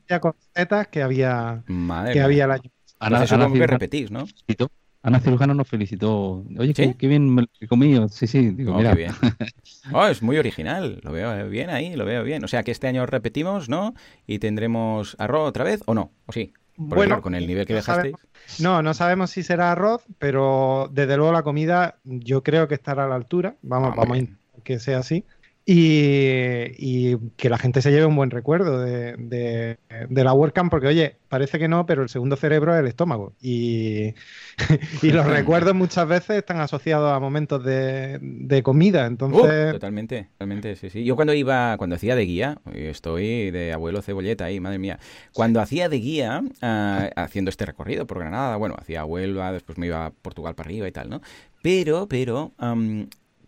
[0.91, 2.71] que había, Madre que había el año.
[2.99, 4.27] Ana como que repetís, ¿no?
[4.27, 4.71] felicitó.
[5.05, 6.45] Ana Cirujano nos felicitó.
[6.59, 6.73] Oye, ¿Sí?
[6.75, 8.09] qué, qué bien me lo he comido.
[8.09, 8.91] Sí, sí, digo, Oh, mira.
[8.91, 9.13] qué bien.
[9.93, 12.43] Oh, es muy original, lo veo bien ahí, lo veo bien.
[12.43, 13.95] O sea que este año repetimos, ¿no?
[14.27, 16.11] Y tendremos arroz otra vez, ¿o no?
[16.27, 16.55] ¿O sí?
[16.77, 18.17] Porque, Bueno, claro, con el nivel que no dejasteis.
[18.17, 22.75] sabemos- No, no sabemos si será arroz, pero desde luego la comida yo creo que
[22.75, 23.57] estará a la altura.
[23.63, 25.25] Vamos, Ah, vamos a que sea así.
[25.67, 29.79] Y, y que la gente se lleve un buen recuerdo de, de,
[30.11, 33.33] de la WordCamp, porque oye, parece que no, pero el segundo cerebro es el estómago.
[33.41, 34.15] Y,
[35.03, 39.05] y los recuerdos muchas veces están asociados a momentos de, de comida.
[39.05, 41.03] Uh, Entonces, totalmente, totalmente, sí, sí.
[41.05, 44.99] Yo cuando iba, cuando hacía de guía, estoy de abuelo cebolleta ahí, madre mía.
[45.33, 49.87] Cuando hacía de guía, ah, haciendo este recorrido por Granada, bueno, hacía Huelva, después me
[49.87, 51.23] iba a Portugal para arriba y tal, ¿no?
[51.63, 52.53] Pero, pero,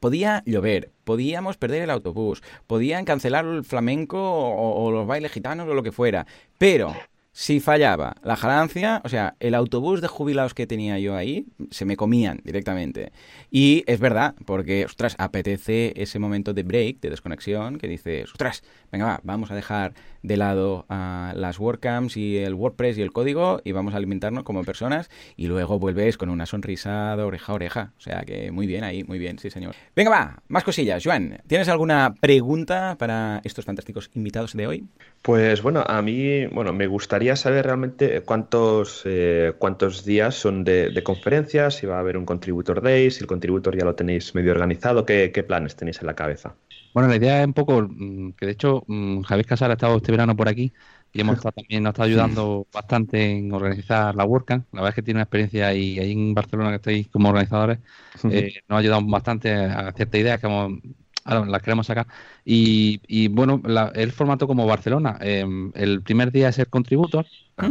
[0.01, 5.75] podía llover, podíamos perder el autobús, podían cancelar el flamenco o, los bailes gitanos o
[5.75, 6.27] lo que fuera,
[6.59, 6.95] pero
[7.33, 11.85] si fallaba la jalancia, o sea, el autobús de jubilados que tenía yo ahí, se
[11.85, 13.13] me comían directamente.
[13.51, 18.63] Y es verdad, porque, ostras, apetece ese momento de break, de desconexión, que dices, ostras,
[18.91, 19.93] venga, va, vamos a dejar
[20.27, 24.43] de lado ah, las WordCamps y el WordPress y el código y vamos a alimentarnos
[24.43, 27.93] como personas y luego vuelves con una sonrisa de oreja a oreja.
[27.97, 29.75] O sea que muy bien ahí, muy bien, sí señor.
[29.95, 31.03] Venga, va, más cosillas.
[31.05, 34.89] Joan, ¿tienes alguna pregunta para estos fantásticos invitados de hoy?
[35.23, 41.01] Pues bueno, a mí, bueno, me gustaría saber realmente cuántos, eh, cuántos días son de,
[41.05, 44.51] conferencias, si va a haber un Contributor Day, si el Contributor ya lo tenéis medio
[44.53, 46.57] organizado, ¿qué, qué planes tenéis en la cabeza?
[46.97, 49.99] Bueno, la idea es un poco, mm, que de hecho mm, Javier Casar ha estado
[49.99, 50.73] este verano por aquí
[51.13, 54.65] y hemos estado, también nos está ayudando bastante en organizar la WordCamp.
[54.73, 57.81] La verdad es que tiene una experiencia y ahí en Barcelona que estáis como organizadores,
[58.31, 60.73] eh, nos ha ayudado bastante a ciertas ideas que hemos,
[61.25, 62.07] ahora las queremos sacar.
[62.47, 67.27] Y, y bueno, la, el formato como Barcelona, eh, el primer día es el contributor,
[67.59, 67.69] Ah,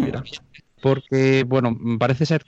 [0.81, 2.45] porque bueno, parece ser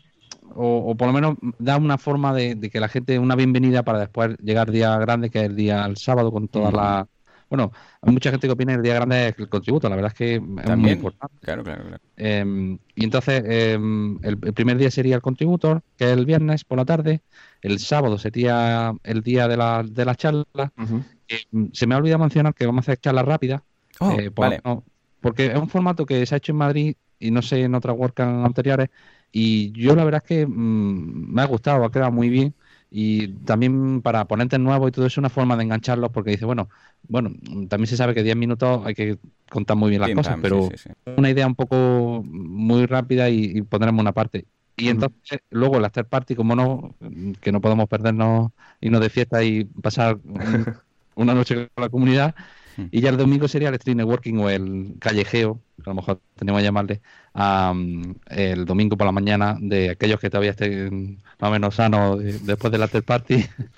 [0.57, 3.83] o, o, por lo menos da una forma de, de, que la gente, una bienvenida
[3.83, 7.07] para después llegar día grande, que es el día el sábado, con toda la.
[7.49, 10.11] Bueno, hay mucha gente que opina que el día grande es el contributo, la verdad
[10.11, 11.37] es que es También, muy importante.
[11.41, 12.03] Claro, claro, claro.
[12.17, 16.65] Eh, y entonces, eh, el, el, primer día sería el contributor, que es el viernes
[16.65, 17.21] por la tarde.
[17.61, 20.43] El sábado sería el día de la, de la charla.
[20.77, 21.03] Uh -huh.
[21.29, 23.61] eh, se me ha olvidado mencionar que vamos a hacer charlas rápidas.
[23.99, 24.61] Oh, por, vale.
[24.65, 24.83] no,
[25.21, 27.97] porque es un formato que se ha hecho en Madrid y no sé en otras
[27.97, 28.89] WordCamp anteriores.
[29.31, 32.55] Y yo la verdad es que mmm, me ha gustado, ha quedado muy bien.
[32.89, 36.45] Y también para ponentes nuevos y todo eso es una forma de engancharlos porque dice,
[36.45, 36.69] bueno,
[37.03, 37.31] bueno,
[37.69, 39.17] también se sabe que 10 minutos hay que
[39.49, 40.89] contar muy bien las cosas, pero sí, sí, sí.
[41.17, 44.47] una idea un poco muy rápida y, y pondremos una parte.
[44.77, 46.95] Y entonces, luego el after party, como no,
[47.41, 50.71] que no podemos perdernos, irnos de fiesta y pasar un-
[51.15, 52.35] una noche con la comunidad.
[52.75, 52.85] Hmm.
[52.91, 56.21] Y ya el domingo sería el street networking o el callejeo, que a lo mejor
[56.35, 57.01] tenemos que llamarle,
[57.37, 62.19] am, el domingo por la mañana de aquellos que todavía estén más o menos sanos
[62.19, 63.45] de- después del after party.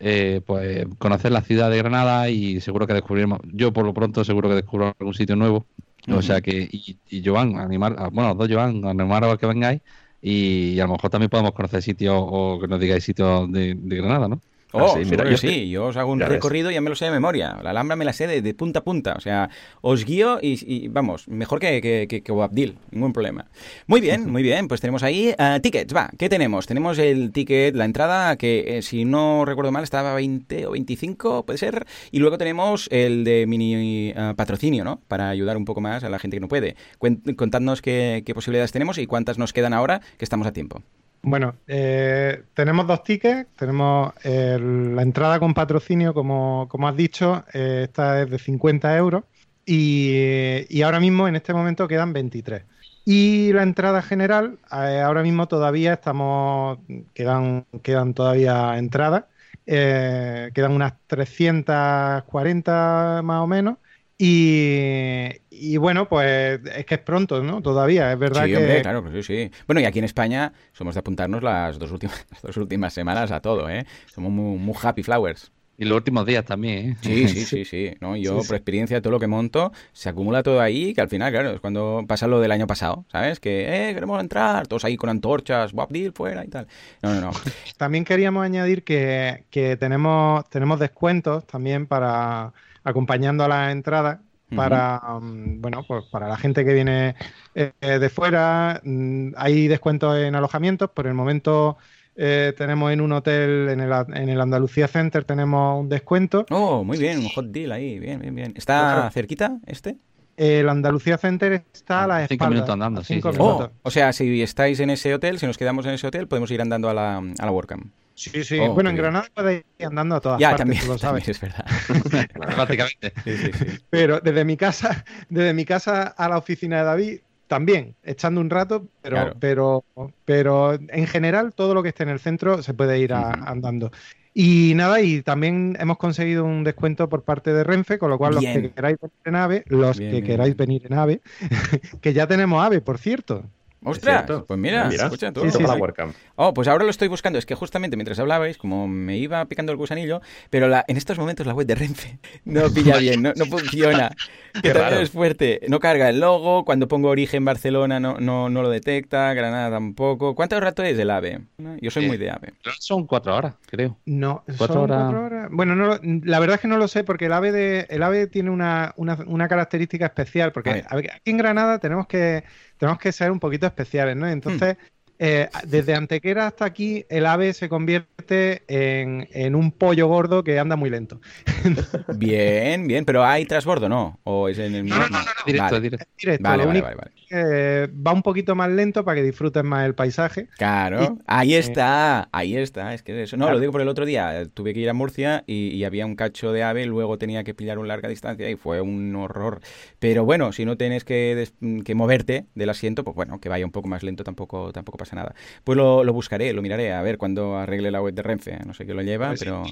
[0.00, 4.24] Eh, pues conocer la ciudad de Granada y seguro que descubriremos, yo por lo pronto
[4.24, 5.66] seguro que descubro algún sitio nuevo.
[6.08, 9.46] O sea que, y, y Joan, animar, a- bueno, los dos Joan, animaros a que
[9.46, 9.82] vengáis
[10.22, 13.96] y, a lo mejor también podemos conocer sitios o que nos digáis sitios de, de
[13.96, 14.40] Granada, ¿no?
[14.72, 16.80] Oh, Ah, sí, mira, que yo sí, yo os hago un Ya recorrido y ya
[16.82, 17.58] me lo sé de memoria.
[17.62, 19.14] La Alhambra me la sé de, de punta a punta.
[19.16, 19.48] O sea,
[19.80, 23.46] os guío y, y, vamos, mejor que, que, que, que ningún problema.
[23.86, 26.66] Muy bien, muy bien, pues tenemos ahí ah, tickets, va, ¿qué tenemos?
[26.66, 30.72] Tenemos el ticket, la entrada, que eh, si no recuerdo mal estaba a 20 o
[30.72, 31.86] 25, puede ser.
[32.10, 35.00] Y luego tenemos el de mini ah, patrocinio, ¿no?
[35.08, 36.76] Para ayudar un poco más a la gente que no puede.
[36.98, 40.82] Cuen- contadnos qué, qué posibilidades tenemos y cuántas nos quedan ahora que estamos a tiempo.
[41.22, 43.50] Bueno, eh, tenemos dos tickets.
[43.56, 48.96] Tenemos el- la entrada con patrocinio, como, como has dicho, eh, esta es de 50
[48.96, 49.24] euros.
[49.64, 52.64] Y, y ahora mismo, en este momento, quedan 23.
[53.04, 56.78] Y la entrada general, eh, ahora mismo todavía estamos,
[57.14, 59.24] quedan, quedan todavía entradas.
[59.70, 63.76] eh, quedan unas 340 más o menos.
[64.20, 67.62] Y, y bueno, pues es que es pronto, ¿no?
[67.62, 68.56] Todavía, es verdad Sí, que...
[68.56, 69.50] hombre, claro sí, sí.
[69.66, 73.30] Bueno, y aquí en España somos de apuntarnos las dos últimas, las dos últimas semanas
[73.30, 73.86] a todo, ¿eh?
[74.12, 75.52] Somos muy, muy happy flowers.
[75.80, 76.96] Y los últimos días también, ¿eh?
[77.02, 77.94] Sí, sí, sí, sí.
[78.00, 78.16] ¿no?
[78.16, 81.50] Yo, por experiencia, todo lo que monto, se acumula todo ahí, que al final, claro,
[81.52, 83.38] es cuando pasa lo del año pasado, ¿sabes?
[83.38, 86.66] Que, eh, queremos entrar, todos ahí con antorchas, Bob Deal fuera y tal.
[87.00, 87.30] No, no, no.
[87.76, 92.52] También queríamos añadir que, que tenemos, tenemos descuentos también para
[92.84, 94.22] acompañando a la entrada
[94.54, 97.14] para um, bueno pues para la gente que viene
[97.54, 98.80] eh, de fuera.
[98.84, 100.90] Mm, hay descuentos en alojamientos.
[100.90, 101.76] Por el momento
[102.16, 106.46] eh, tenemos en un hotel en el, en el Andalucía Center tenemos un descuento.
[106.50, 108.54] Oh muy bien un hot deal ahí bien bien bien.
[108.56, 109.96] Está cerquita este
[110.38, 112.28] el Andalucía Center está a la espalda.
[112.28, 113.20] Cinco minutos andando, sí.
[113.38, 116.48] Oh, o sea, si estáis en ese hotel, si nos quedamos en ese hotel, podemos
[116.52, 117.86] ir andando a la, a la WordCamp.
[118.18, 118.58] Sí, sí.
[118.60, 121.28] Oh, bueno, en Granada podéis ir andando a todas ya, partes, también, tú lo sabes.
[121.28, 121.64] es verdad.
[122.34, 123.12] Prácticamente.
[123.24, 123.78] Sí, sí, sí.
[123.90, 128.50] Pero desde mi casa, desde mi casa a la oficina de David, también, echando un
[128.50, 129.36] rato, pero, Claro.
[129.38, 129.84] pero,
[130.24, 133.92] pero en general todo lo que esté en el centro se puede ir a- andando.
[134.34, 138.34] Y nada, y también hemos conseguido un descuento por parte de Renfe, con lo cual
[138.34, 141.20] los que queráis venir en AVE, los Bien, que bien, queráis venir en AVE,
[142.02, 143.44] que ya tenemos AVE, por cierto.
[143.84, 144.24] ¡Ostras!
[144.46, 145.42] Pues mira, Mira, escucha tú.
[145.42, 146.12] Sí, sí, Toma la sí.
[146.36, 147.38] Oh, pues ahora lo estoy buscando.
[147.38, 150.20] Es que justamente mientras hablabais, como me iba picando el gusanillo,
[150.50, 154.10] pero la- en estos momentos la web de Renfe no pilla bien, no, no funciona.
[154.54, 155.00] Que también raro.
[155.00, 155.60] es fuerte.
[155.68, 156.64] No carga el logo.
[156.64, 159.32] Cuando pongo origen Barcelona no, no, no lo detecta.
[159.34, 160.34] Granada tampoco.
[160.34, 161.40] ¿Cuánto rato es el AVE?
[161.80, 162.54] Yo soy Eh, muy de AVE.
[162.80, 163.96] Son cuatro horas, creo.
[164.06, 164.98] No, Cuatro son horas.
[165.02, 165.48] cuatro horas.
[165.52, 168.26] Bueno, no, la verdad es que no lo sé porque el AVE, de, el AVE
[168.26, 170.48] tiene una, una- una característica especial.
[170.48, 170.84] A Porque ver.
[170.88, 172.42] a ver, aquí en Granada tenemos que,
[172.78, 174.28] tenemos que ser un poquito especiales, ¿no?
[174.28, 174.76] Entonces,
[175.18, 180.58] eh, desde Antequera hasta aquí, el AVE se convierte en, en un pollo gordo que
[180.58, 181.20] anda muy lento.
[182.08, 183.04] Bien, bien.
[183.04, 184.20] Pero ¿hay transbordo no?
[184.24, 185.04] ¿O es en el mismo?
[185.46, 185.80] Directo, Vale.
[185.80, 186.06] directo.
[186.18, 187.10] Directo, Vale, vale, vale, vale.
[187.28, 190.48] que va un poquito más lento para que disfrutes más el paisaje.
[190.56, 193.36] Claro, ahí está, ahí está, es que es eso.
[193.36, 193.54] No, Claro.
[193.56, 196.16] lo digo por el otro día, tuve que ir a Murcia y, y había un
[196.16, 199.60] cacho de ave, luego tenía que pillar un larga distancia y fue un horror.
[199.98, 201.48] Pero bueno, si no tienes que,
[201.84, 205.07] que moverte del asiento, pues bueno, que vaya un poco más lento tampoco, tampoco pasa
[205.16, 205.34] nada.
[205.64, 208.74] Pues lo, lo buscaré, lo miraré, a ver cuando arregle la web de Renfe, no
[208.74, 209.64] sé qué lo lleva, Pues pero...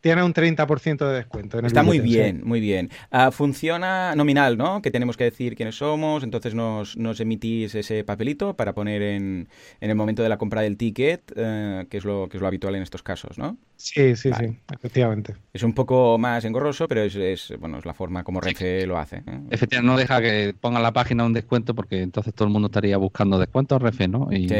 [0.00, 1.58] tiene un 30% de descuento.
[1.58, 2.04] en el Está muy sí.
[2.04, 2.90] bien, muy bien.
[3.10, 4.82] Ah, funciona nominal, ¿no?
[4.82, 9.48] Que tenemos que decir quiénes somos, entonces nos, nos emitís ese papelito para poner en,
[9.80, 12.46] en el momento de la compra del ticket, eh, que, es lo, que es lo
[12.46, 13.56] habitual en estos casos, ¿no?
[13.76, 14.48] Sí, sí, Vale.
[14.48, 15.34] sí, efectivamente.
[15.52, 18.98] Es un poco más engorroso, pero es, es, bueno, es la forma como Renfe lo
[18.98, 19.16] hace.
[19.16, 19.40] ¿eh?
[19.50, 22.96] Efectivamente, no deja que pongan la página un descuento porque entonces todo el mundo estaría
[22.96, 24.28] buscando descuentos, refe, ¿no?
[24.30, 24.54] Y Sí,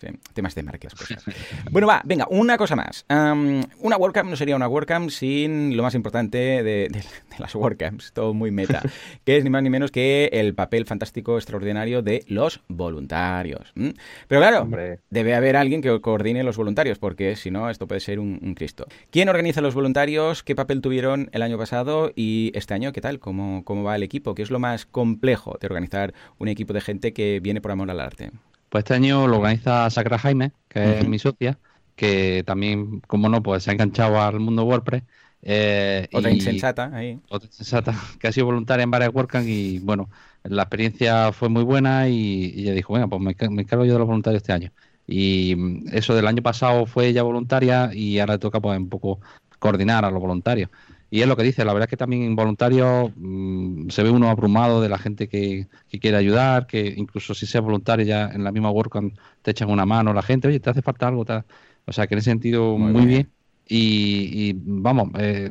[0.00, 1.24] sí, temas de marcas, cosas.
[1.70, 3.04] Bueno, va, venga, una cosa más.
[3.08, 7.04] Una WordCamp no sería una WordCamp sin lo más importante de, de- de
[7.38, 8.82] las WordCamps, todo muy meta,
[9.24, 13.72] que es ni más ni menos que el papel fantástico, extraordinario de los voluntarios.
[14.28, 15.00] Pero claro, Hombre.
[15.10, 18.54] debe haber alguien que coordine los voluntarios, porque si no, esto puede ser un, un
[18.54, 18.86] Cristo.
[19.10, 20.42] ¿Quién organiza los voluntarios?
[20.42, 22.92] ¿Qué papel tuvieron el año pasado y este año?
[22.92, 23.18] ¿Qué tal?
[23.18, 24.34] ¿Cómo, cómo va el equipo?
[24.34, 27.90] ¿Qué es lo más complejo de organizar un equipo de gente que viene por amor
[27.90, 28.30] al arte?
[28.68, 31.58] Pues este año lo organiza Sacra Jaime, que es mi socia,
[31.96, 35.02] que también, como no, pues se ha enganchado al mundo WordPress.
[35.42, 37.20] eh, Otra y- insensata ahí.
[37.28, 40.10] otra insensata, que ha sido voluntaria en varias WordCamp y bueno,
[40.44, 43.94] la experiencia fue muy buena y, y ella dijo, venga, pues me, me encargo yo
[43.94, 44.72] de los voluntarios este año.
[45.06, 48.88] Y mm, eso del año pasado fue ella voluntaria y ahora le toca pues un
[48.88, 49.20] poco
[49.58, 50.70] coordinar a los voluntarios.
[51.10, 54.10] Y es lo que dice, la verdad es que también en voluntarios mm, se ve
[54.10, 58.28] uno abrumado de la gente que, que quiere ayudar, que incluso si seas voluntario ya
[58.30, 61.24] en la misma WordCamp te echan una mano la gente, oye, te hace falta algo,
[61.24, 61.44] tal.
[61.86, 63.06] O sea que en ese sentido Muy muy, bien.
[63.06, 63.32] bien.
[63.66, 65.50] Y, y, vamos, eh,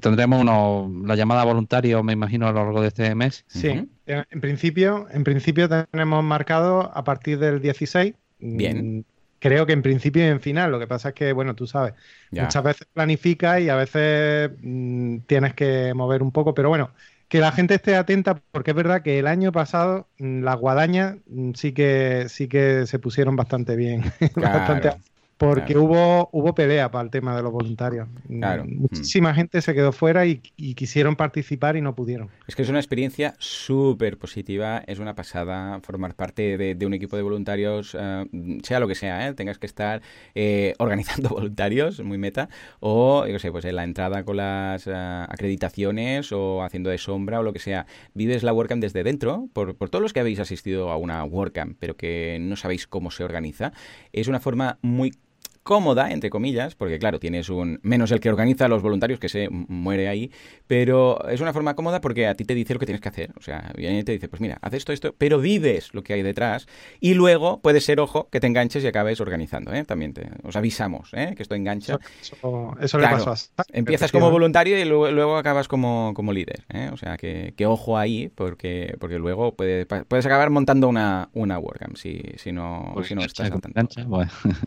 [0.00, 3.44] tendremos unos, la llamada voluntario, me imagino, a lo largo de este mes.
[3.46, 3.68] Sí,
[4.06, 8.14] en en principio, en principio tenemos marcado a partir del 16.
[8.52, 8.88] Bien.
[8.98, 9.02] Mm,
[9.38, 10.70] Creo que en principio y en final.
[10.70, 11.94] Lo que pasa es que, bueno, tú sabes,
[12.30, 12.42] Ya.
[12.42, 16.94] muchas veces planificas y a veces mm, tienes que mover un poco, pero bueno,
[17.28, 21.16] que la gente esté atenta porque es verdad que el año pasado mm, las guadañas
[21.54, 24.02] sí que sí que se pusieron bastante bien,
[24.36, 25.00] bastante Claro,
[25.46, 25.82] porque claro.
[25.82, 28.08] hubo hubo pelea para el tema de los voluntarios.
[28.28, 28.64] Mm, Claro.
[28.66, 32.28] Muchísima gente se quedó fuera y, y quisieron participar y no pudieron.
[32.46, 36.94] Es que es una experiencia súper positiva, es una pasada formar parte de, de un
[36.94, 38.24] equipo de voluntarios, eh,
[38.62, 39.34] sea lo que sea, ¿eh?
[39.34, 40.02] tengas que estar
[40.34, 42.48] eh, organizando voluntarios, muy meta,
[42.80, 47.40] o, yo sé, pues en la entrada con las eh, acreditaciones o haciendo de sombra
[47.40, 47.86] o lo que sea.
[48.14, 51.76] Vives la WordCamp desde dentro, por, por todos los que habéis asistido a una WordCamp,
[51.78, 53.72] pero que no sabéis cómo se organiza.
[54.12, 55.12] Es una forma muy
[55.62, 57.78] cómoda, entre comillas, porque claro, tienes un...
[57.82, 60.30] menos el que organiza a los voluntarios, que se muere ahí,
[60.66, 63.32] pero es una forma cómoda porque a ti te dice lo que tienes que hacer.
[63.38, 66.14] O sea, viene y te dice, pues mira, haz esto, esto, pero vives lo que
[66.14, 66.66] hay detrás
[67.00, 69.84] y luego puede ser, ojo, que te enganches y acabes organizando, ¿eh?
[69.84, 71.34] También te, os avisamos, ¿eh?
[71.36, 71.98] Que esto engancha.
[72.20, 76.90] Eso, le pasó a Empiezas como voluntario y luego, acabas como, como líder, ¿eh?
[76.92, 82.20] O sea, que, ojo ahí, porque, porque luego puedes acabar montando una, una WordCamp si,
[82.36, 83.50] si no, pues si no estás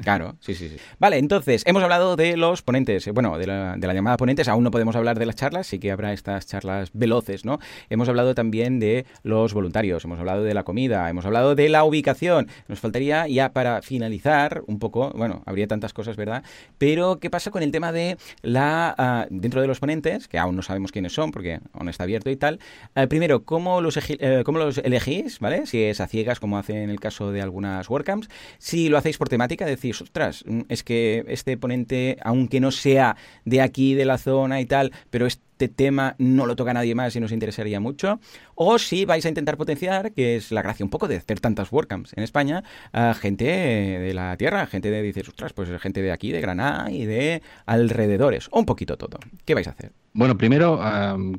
[0.03, 0.77] Claro, sí, sí, sí.
[0.99, 4.63] Vale, entonces, hemos hablado de los ponentes, bueno, de la, de la llamada ponentes, aún
[4.63, 7.59] no podemos hablar de las charlas, sí que habrá estas charlas veloces, ¿no?
[7.89, 11.83] Hemos hablado también de los voluntarios, hemos hablado de la comida, hemos hablado de la
[11.83, 12.47] ubicación.
[12.67, 16.43] Nos faltaría ya para finalizar un poco, bueno, habría tantas cosas, ¿verdad?
[16.77, 20.55] Pero, ¿qué pasa con el tema de la, ah, dentro de los ponentes, que aún
[20.55, 22.59] no sabemos quiénes son porque aún está abierto y tal?
[22.95, 25.65] Eh, primero, ¿cómo los, eh, ¿cómo los elegís, ¿vale?
[25.65, 28.29] Si es a ciegas, como hace en el caso de algunas WordCamps.
[28.57, 33.17] Si lo hacéis por temática, decís, ostras, mm, es que este ponente, aunque no sea
[33.43, 37.15] de aquí, de la zona y tal, pero este tema no lo toca nadie más
[37.15, 38.19] y nos interesaría mucho.
[38.53, 41.71] O si vais a intentar potenciar, que es la gracia un poco de hacer tantas
[41.71, 46.11] WordCamps en España, a gente de la tierra, gente de, dices, ostras, pues gente de
[46.11, 49.17] aquí, de Granada y de alrededores, o un poquito todo.
[49.45, 49.93] ¿Qué vais a hacer?
[50.13, 50.79] Bueno, primero,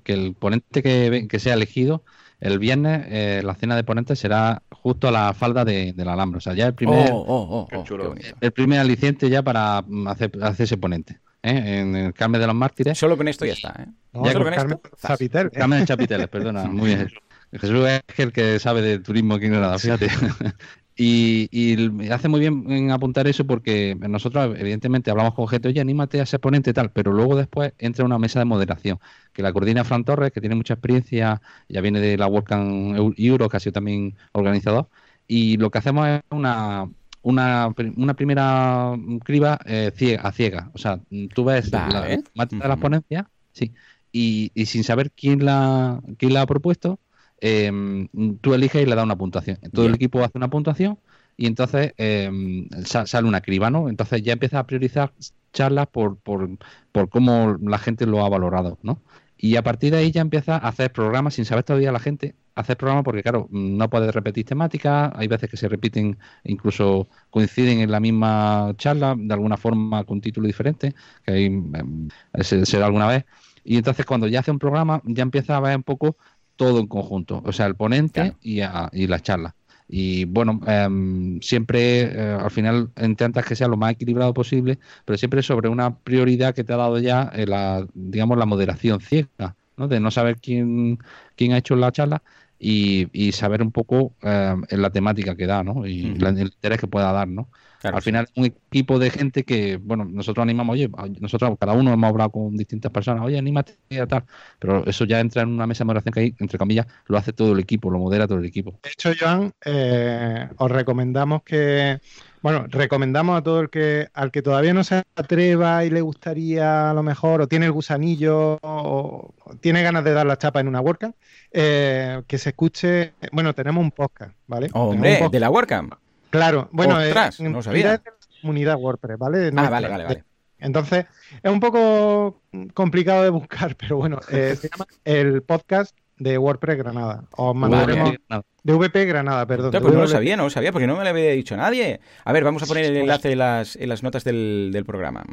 [0.02, 2.02] que el ponente que sea elegido
[2.40, 6.38] el viernes eh, la cena de ponentes será justo a la falda de, del alambre.
[6.38, 10.32] O sea, ya el primer, oh, oh, oh, el primer aliciente ya para mm, hacer,
[10.58, 11.20] ese ponente.
[11.42, 11.80] ¿eh?
[11.80, 12.98] En el Carmen de los Mártires.
[12.98, 13.74] Solo con esto ya está.
[13.78, 13.86] ¿eh?
[14.12, 15.50] ya con Carmen Chapitel.
[15.50, 16.64] Carmen de Chapiteles, perdona.
[16.64, 17.10] Muy bien.
[17.52, 20.08] Jesús es el que sabe de turismo aquí en Granada, fíjate.
[20.98, 25.80] Y, y, hace muy bien en apuntar eso porque nosotros, evidentemente, hablamos con gente, oye,
[25.80, 28.98] anímate a ser ponente y tal, pero luego después entra una mesa de moderación
[29.34, 33.50] que la coordina Fran Torres, que tiene mucha experiencia, ya viene de la WordCamp Euro,
[33.50, 34.88] que ha sido también organizador,
[35.28, 36.88] y lo que hacemos es una,
[37.20, 40.70] una, una primera criba eh, ciega, a ciega.
[40.72, 40.98] O sea,
[41.34, 43.74] tú ves la de las ponencias, sí,
[44.12, 46.98] y, y sin saber quién la, quién la ha propuesto,
[47.40, 48.08] eh,
[48.40, 49.58] tú eliges y le das una puntuación.
[49.72, 50.98] Todo el equipo hace una puntuación
[51.36, 53.88] y entonces em, sale una criba, ¿no?
[53.88, 55.12] Entonces ya empiezas a priorizar
[55.52, 56.48] charlas por, por,
[56.92, 59.02] por cómo la gente lo ha valorado, ¿no?
[59.38, 62.34] Y a partir de ahí ya empiezas a hacer programas sin saber todavía la gente,
[62.54, 67.80] hacer programas porque, claro, no puedes repetir temáticas, hay veces que se repiten, incluso coinciden
[67.80, 72.08] en la misma charla, de alguna forma con título diferente, que hay, em,
[72.42, 73.24] será alguna vez.
[73.62, 76.16] Y entonces cuando ya hace un programa, ya empieza a ver un poco
[76.56, 79.54] todo en conjunto, o sea, el ponente y, la charla.
[79.88, 85.16] Y bueno, em, siempre eh, al final intentas que sea lo más equilibrado posible, pero
[85.16, 89.54] siempre sobre una prioridad que te ha dado ya eh, la, digamos, la moderación ciega,
[89.76, 89.86] ¿no?
[89.86, 90.98] De no saber quién,
[91.36, 92.22] quién ha hecho la charla
[92.58, 95.86] y, y saber un poco em, en la temática que da, ¿no?
[95.86, 97.48] Y el interés que pueda dar, ¿no?
[97.82, 101.92] Al final es un equipo de gente que, bueno, nosotros animamos, oye, nosotros cada uno
[101.92, 104.24] hemos hablado con distintas personas, oye, anímate a tal,
[104.58, 107.32] pero eso ya entra en una mesa de moderación que hay, entre comillas, lo hace
[107.32, 108.78] todo el equipo, lo modera todo el equipo.
[108.82, 112.00] De hecho, Joan, eh, os recomendamos que,
[112.42, 116.90] bueno, recomendamos a todo el que, al que todavía no se atreva y le gustaría
[116.90, 120.68] a lo mejor, o tiene el gusanillo, o, tiene ganas de dar la chapa en
[120.68, 121.14] una WordCamp,
[121.52, 124.70] eh, que se escuche, bueno, tenemos un podcast, ¿vale?
[124.72, 125.94] hombre, de la WordCamp.
[126.30, 128.02] Claro, bueno, eh, no sabía.
[128.40, 129.50] comunidad WordPress, ¿vale?
[129.56, 130.24] ah, vale, vale, vale.
[130.58, 131.06] Entonces,
[131.42, 132.42] es un poco
[132.74, 137.24] complicado de buscar, pero bueno, eh, se llama el podcast de WordPress Granada.
[137.32, 138.14] Os mandaremos
[138.62, 139.70] de VP Granada, perdón.
[139.70, 142.00] pues no lo sabía, no lo sabía, porque no me lo había dicho nadie.
[142.24, 145.24] A ver, vamos a poner el enlace en las, en las notas del, programa.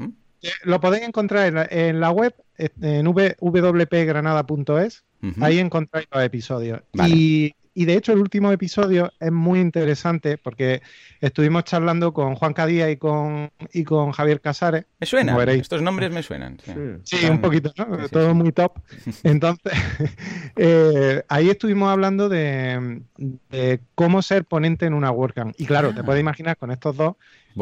[0.41, 5.03] Eh, lo podéis encontrar en la, web, en www.granada.es.
[5.39, 6.81] Ahí encontráis los episodios.
[7.07, 10.81] Y y de hecho el último episodio es muy interesante porque
[11.21, 14.85] estuvimos charlando con Juan Cadía y con, y con Javier Casares.
[14.99, 16.57] Me suena, estos nombres me suenan.
[17.03, 18.07] Sí, un poquito, ¿no?
[18.09, 18.79] Todo muy top.
[19.23, 19.73] Entonces,
[20.55, 23.01] eh, ahí estuvimos hablando de,
[23.95, 25.55] cómo ser ponente en una WordCamp.
[25.57, 26.03] Y claro, te ah.
[26.03, 27.15] puedes imaginar con estos dos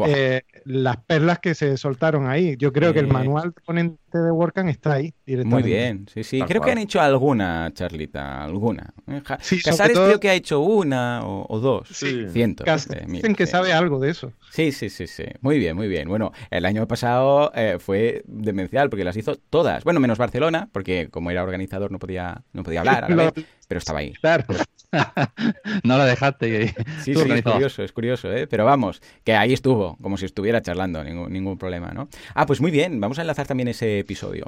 [0.06, 2.56] eh, las perlas que se soltaron ahí.
[2.56, 5.14] Yo creo que el manual de ponente de WordCamp está ahí.
[5.26, 6.40] Muy bien, sí, sí.
[6.42, 8.92] creo que han hecho alguna, Charlita, alguna.
[9.06, 9.22] Eh,
[9.64, 11.88] Casares creo que ha hecho una o, dos.
[11.88, 12.26] Sí.
[12.30, 12.66] Cientos.
[12.90, 14.32] Eh, dicen que sabe algo de eso.
[14.50, 15.24] Sí, sí, sí, sí.
[15.40, 16.08] Muy bien, muy bien.
[16.08, 19.84] Bueno, el año pasado fue demencial porque las hizo todas.
[19.84, 23.32] Bueno, menos Barcelona, porque como era organizador no podía, no podía hablar,
[23.68, 24.12] pero estaba ahí.
[24.14, 24.44] Claro.
[25.84, 26.74] no la dejaste.
[27.02, 28.46] Sí, sí, es curioso, es curioso, ¿eh?
[28.46, 32.08] Pero vamos, que ahí estuvo, como si estuviera charlando, ningún, ningún problema, ¿no?
[32.34, 34.46] Ah, pues muy bien, vamos a enlazar también ese episodio.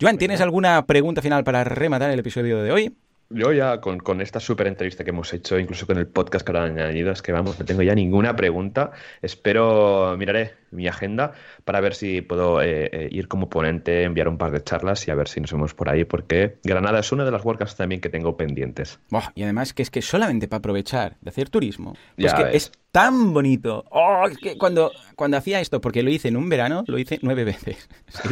[0.00, 2.96] Joan, ¿tienes alguna pregunta final para rematar el episodio de hoy?
[3.30, 6.52] yo ya con, con esta súper entrevista que hemos hecho, incluso con el podcast que
[6.52, 8.90] ahora han añadido, es que vamos, no tengo ya ninguna pregunta.
[9.22, 11.32] Espero, miraré mi agenda
[11.64, 15.12] para ver si puedo eh, eh, ir como ponente, enviar un par de charlas y
[15.12, 18.00] a ver si nos vemos por ahí, porque Granada es una de las WordCamps también
[18.00, 18.98] que tengo pendientes.
[19.36, 23.32] y además que es que solamente para aprovechar de hacer turismo, pues que es tan
[23.32, 23.84] bonito.
[23.90, 27.44] Oh, que cuando, cuando hacía esto, porque lo hice en un verano, lo hice nueve
[27.44, 27.88] veces.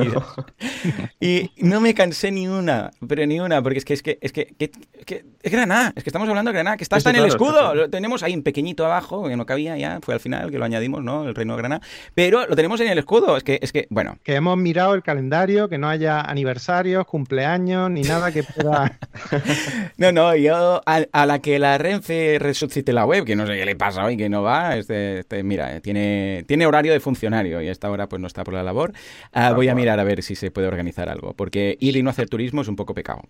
[1.20, 4.32] y no me cansé ni una, pero ni una, porque es que es que es
[4.32, 7.74] que, es Granada, es que estamos hablando de Granada, que está hasta en el escudo.
[7.74, 10.64] Lo tenemos ahí un pequeñito abajo, que no cabía ya, fue al final que lo
[10.64, 11.28] añadimos, ¿no?
[11.28, 11.82] El reino de Granada.
[12.14, 14.18] Pero lo tenemos en el escudo, es que, es que, bueno.
[14.22, 18.98] Que hemos mirado el calendario, que no haya aniversarios, cumpleaños, ni nada que pueda.
[19.96, 23.64] no, no, yo a, la que la Renfe resucite la web, que no sé qué
[23.64, 27.68] le pasa hoy, que no va, este, este mira, tiene, tiene horario de funcionario y
[27.68, 28.92] a esta hora pues no está por la labor.
[29.32, 32.10] Ah, voy a mirar a ver si se puede organizar algo, porque ir y no
[32.10, 33.22] hacer turismo es un poco pecado.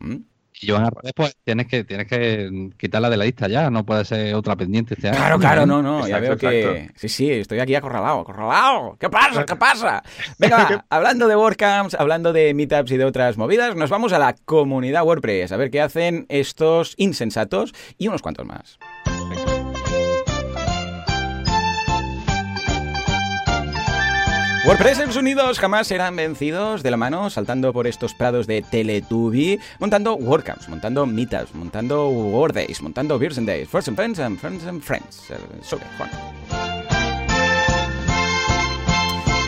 [0.61, 4.35] Y Joan pues tienes que, tienes que quitarla de la lista ya, no puede ser
[4.35, 6.91] otra pendiente este Claro, claro, no, no, ya veo que...
[6.97, 8.97] Sí, sí, estoy aquí acorralado, acorralado.
[8.99, 9.45] ¿Qué pasa?
[9.45, 10.03] ¿Qué pasa?
[10.39, 14.35] Venga, hablando de WordCamps, hablando de meetups y de otras movidas, nos vamos a la
[14.45, 18.79] comunidad WordPress, a ver qué hacen estos insensatos y unos cuantos más.
[24.65, 30.15] WordPress Unidos jamás serán vencidos de la mano, saltando por estos prados de Teletubby, montando
[30.15, 34.83] WordCamps, montando Meetups, montando WordDays, montando Beers and Days, First and Friends and Friends and
[34.83, 35.23] Friends.
[35.63, 36.11] Sobre, Juan.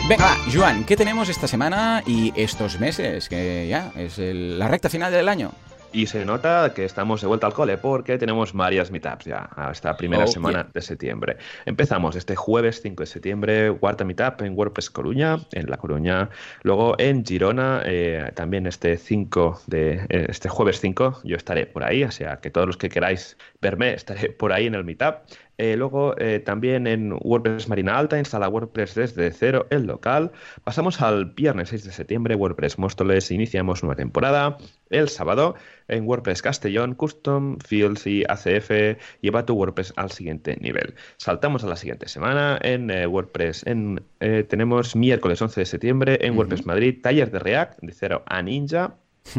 [0.07, 3.29] Venga, Joan, ¿qué tenemos esta semana y estos meses?
[3.29, 5.51] Que ya es la recta final del año.
[5.93, 9.97] Y se nota que estamos de vuelta al cole porque tenemos varias meetups ya esta
[9.97, 11.35] primera oh, semana de septiembre.
[11.65, 16.29] Empezamos este jueves 5 de septiembre, cuarta meetup en WordPress Coruña, en La Coruña.
[16.63, 21.83] Luego en Girona, eh, también este 5 de eh, este jueves 5, yo estaré por
[21.83, 25.15] ahí, o sea que todos los que queráis verme estaré por ahí en el meetup.
[25.61, 30.31] Eh, luego eh, también en WordPress Marina Alta, instala WordPress desde cero el local.
[30.63, 34.57] Pasamos al viernes 6 de septiembre, WordPress Móstoles, iniciamos nueva temporada.
[34.89, 35.53] El sábado
[35.87, 40.95] en WordPress Castellón, Custom, Fields y ACF lleva tu WordPress al siguiente nivel.
[41.17, 43.67] Saltamos a la siguiente semana en eh, WordPress.
[43.67, 48.41] En, tenemos miércoles 11 de septiembre en WordPress Madrid, taller de React de cero a
[48.41, 48.95] Ninja.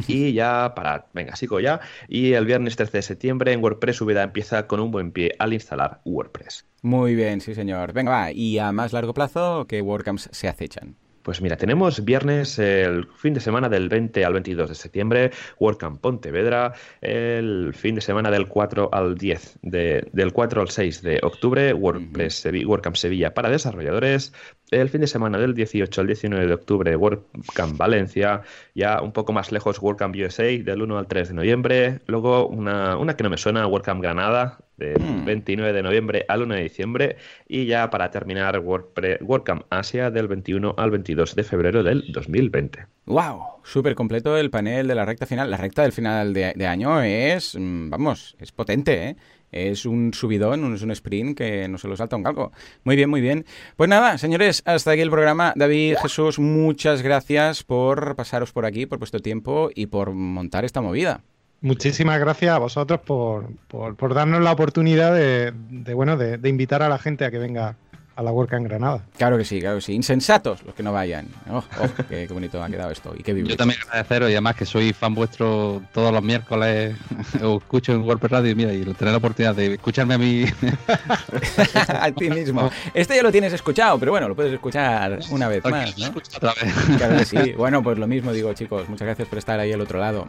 [0.07, 1.80] Y ya para, venga, sigo ya.
[2.09, 5.53] Y el viernes 13 de septiembre en WordPress subida empieza con un buen pie al
[5.53, 6.66] instalar WordPress.
[6.83, 7.93] Muy bien, sí señor.
[7.93, 8.33] Venga, va.
[8.33, 10.97] Y a más largo plazo, ¿qué WordCamps se acechan?
[11.22, 15.30] Pues mira, tenemos viernes, el fin de semana del 20 al 22 de septiembre,
[15.61, 21.03] WordCamp Pontevedra, el fin de semana del 4 al 10, de, del 4 al 6
[21.03, 24.33] de octubre, WordPress, WordCamp Sevilla para desarrolladores,
[24.73, 28.43] el fin de semana del 18 al 19 de octubre, WordCamp Valencia,
[28.75, 32.97] ya un poco más lejos, WordCamp USA, del 1 al 3 de noviembre, luego una,
[32.97, 35.75] una que no me suena, WordCamp Granada, del 29 hmm.
[35.75, 37.16] de noviembre al 1 de diciembre,
[37.47, 42.87] y ya para terminar, WordCamp Asia, del 21 al 22 de febrero del 2020.
[43.07, 43.43] ¡Wow!
[43.64, 45.51] Súper completo el panel de la recta final.
[45.51, 49.16] La recta del final de, de año es, mm, vamos, es potente, ¿eh?
[49.53, 52.53] Es un subidón, es un sprint que no se lo salta un calco.
[52.85, 53.45] Muy bien, muy bien.
[53.77, 55.53] Pues nada, señores, hasta aquí el programa.
[55.55, 60.81] David, Jesús, muchas gracias por pasaros por aquí, por vuestro tiempo y por montar esta
[60.81, 61.21] movida.
[61.61, 66.89] Muchísimas gracias a vosotros por, por, darnos la oportunidad de, bueno, de, de invitar a
[66.89, 67.77] la gente a que venga
[68.17, 69.03] a la en Granada.
[69.17, 69.95] Claro que sí, claro que sí.
[69.95, 71.29] Insensatos los que no vayan.
[71.51, 73.15] Oh, oh qué, bonito ha quedado esto.
[73.17, 76.97] Y qué Yo también agradeceros y además que soy fan vuestro todos los miércoles.
[77.43, 80.45] Os escucho en WordPress Radio y mira, y tener la oportunidad de escucharme a mí.
[81.89, 82.71] a ti mismo.
[82.93, 86.09] Este ya lo tienes escuchado, pero bueno, lo puedes escuchar una vez más, ¿no?
[86.09, 86.73] Otra vez.
[86.97, 87.53] Claro que sí.
[87.57, 88.89] Bueno, pues lo mismo digo, chicos.
[88.89, 90.27] Muchas gracias por estar ahí al otro lado.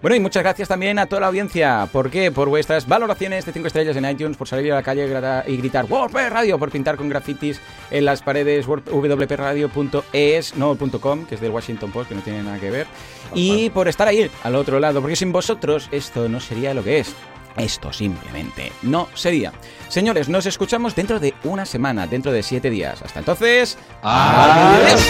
[0.00, 1.88] Bueno, y muchas gracias también a toda la audiencia.
[1.90, 2.30] ¿Por qué?
[2.30, 5.06] Por vuestras valoraciones de 5 estrellas en iTunes, por salir a la calle
[5.46, 7.08] y gritar WordPress Radio, por pintar con
[7.90, 12.58] en las paredes wpradio.es, no .com, que es del Washington Post, que no tiene nada
[12.58, 12.86] que ver,
[13.34, 16.98] y por estar ahí al otro lado, porque sin vosotros esto no sería lo que
[17.00, 17.14] es.
[17.56, 19.52] Esto simplemente no sería.
[19.88, 23.02] Señores, nos escuchamos dentro de una semana, dentro de siete días.
[23.02, 25.02] Hasta entonces, adiós.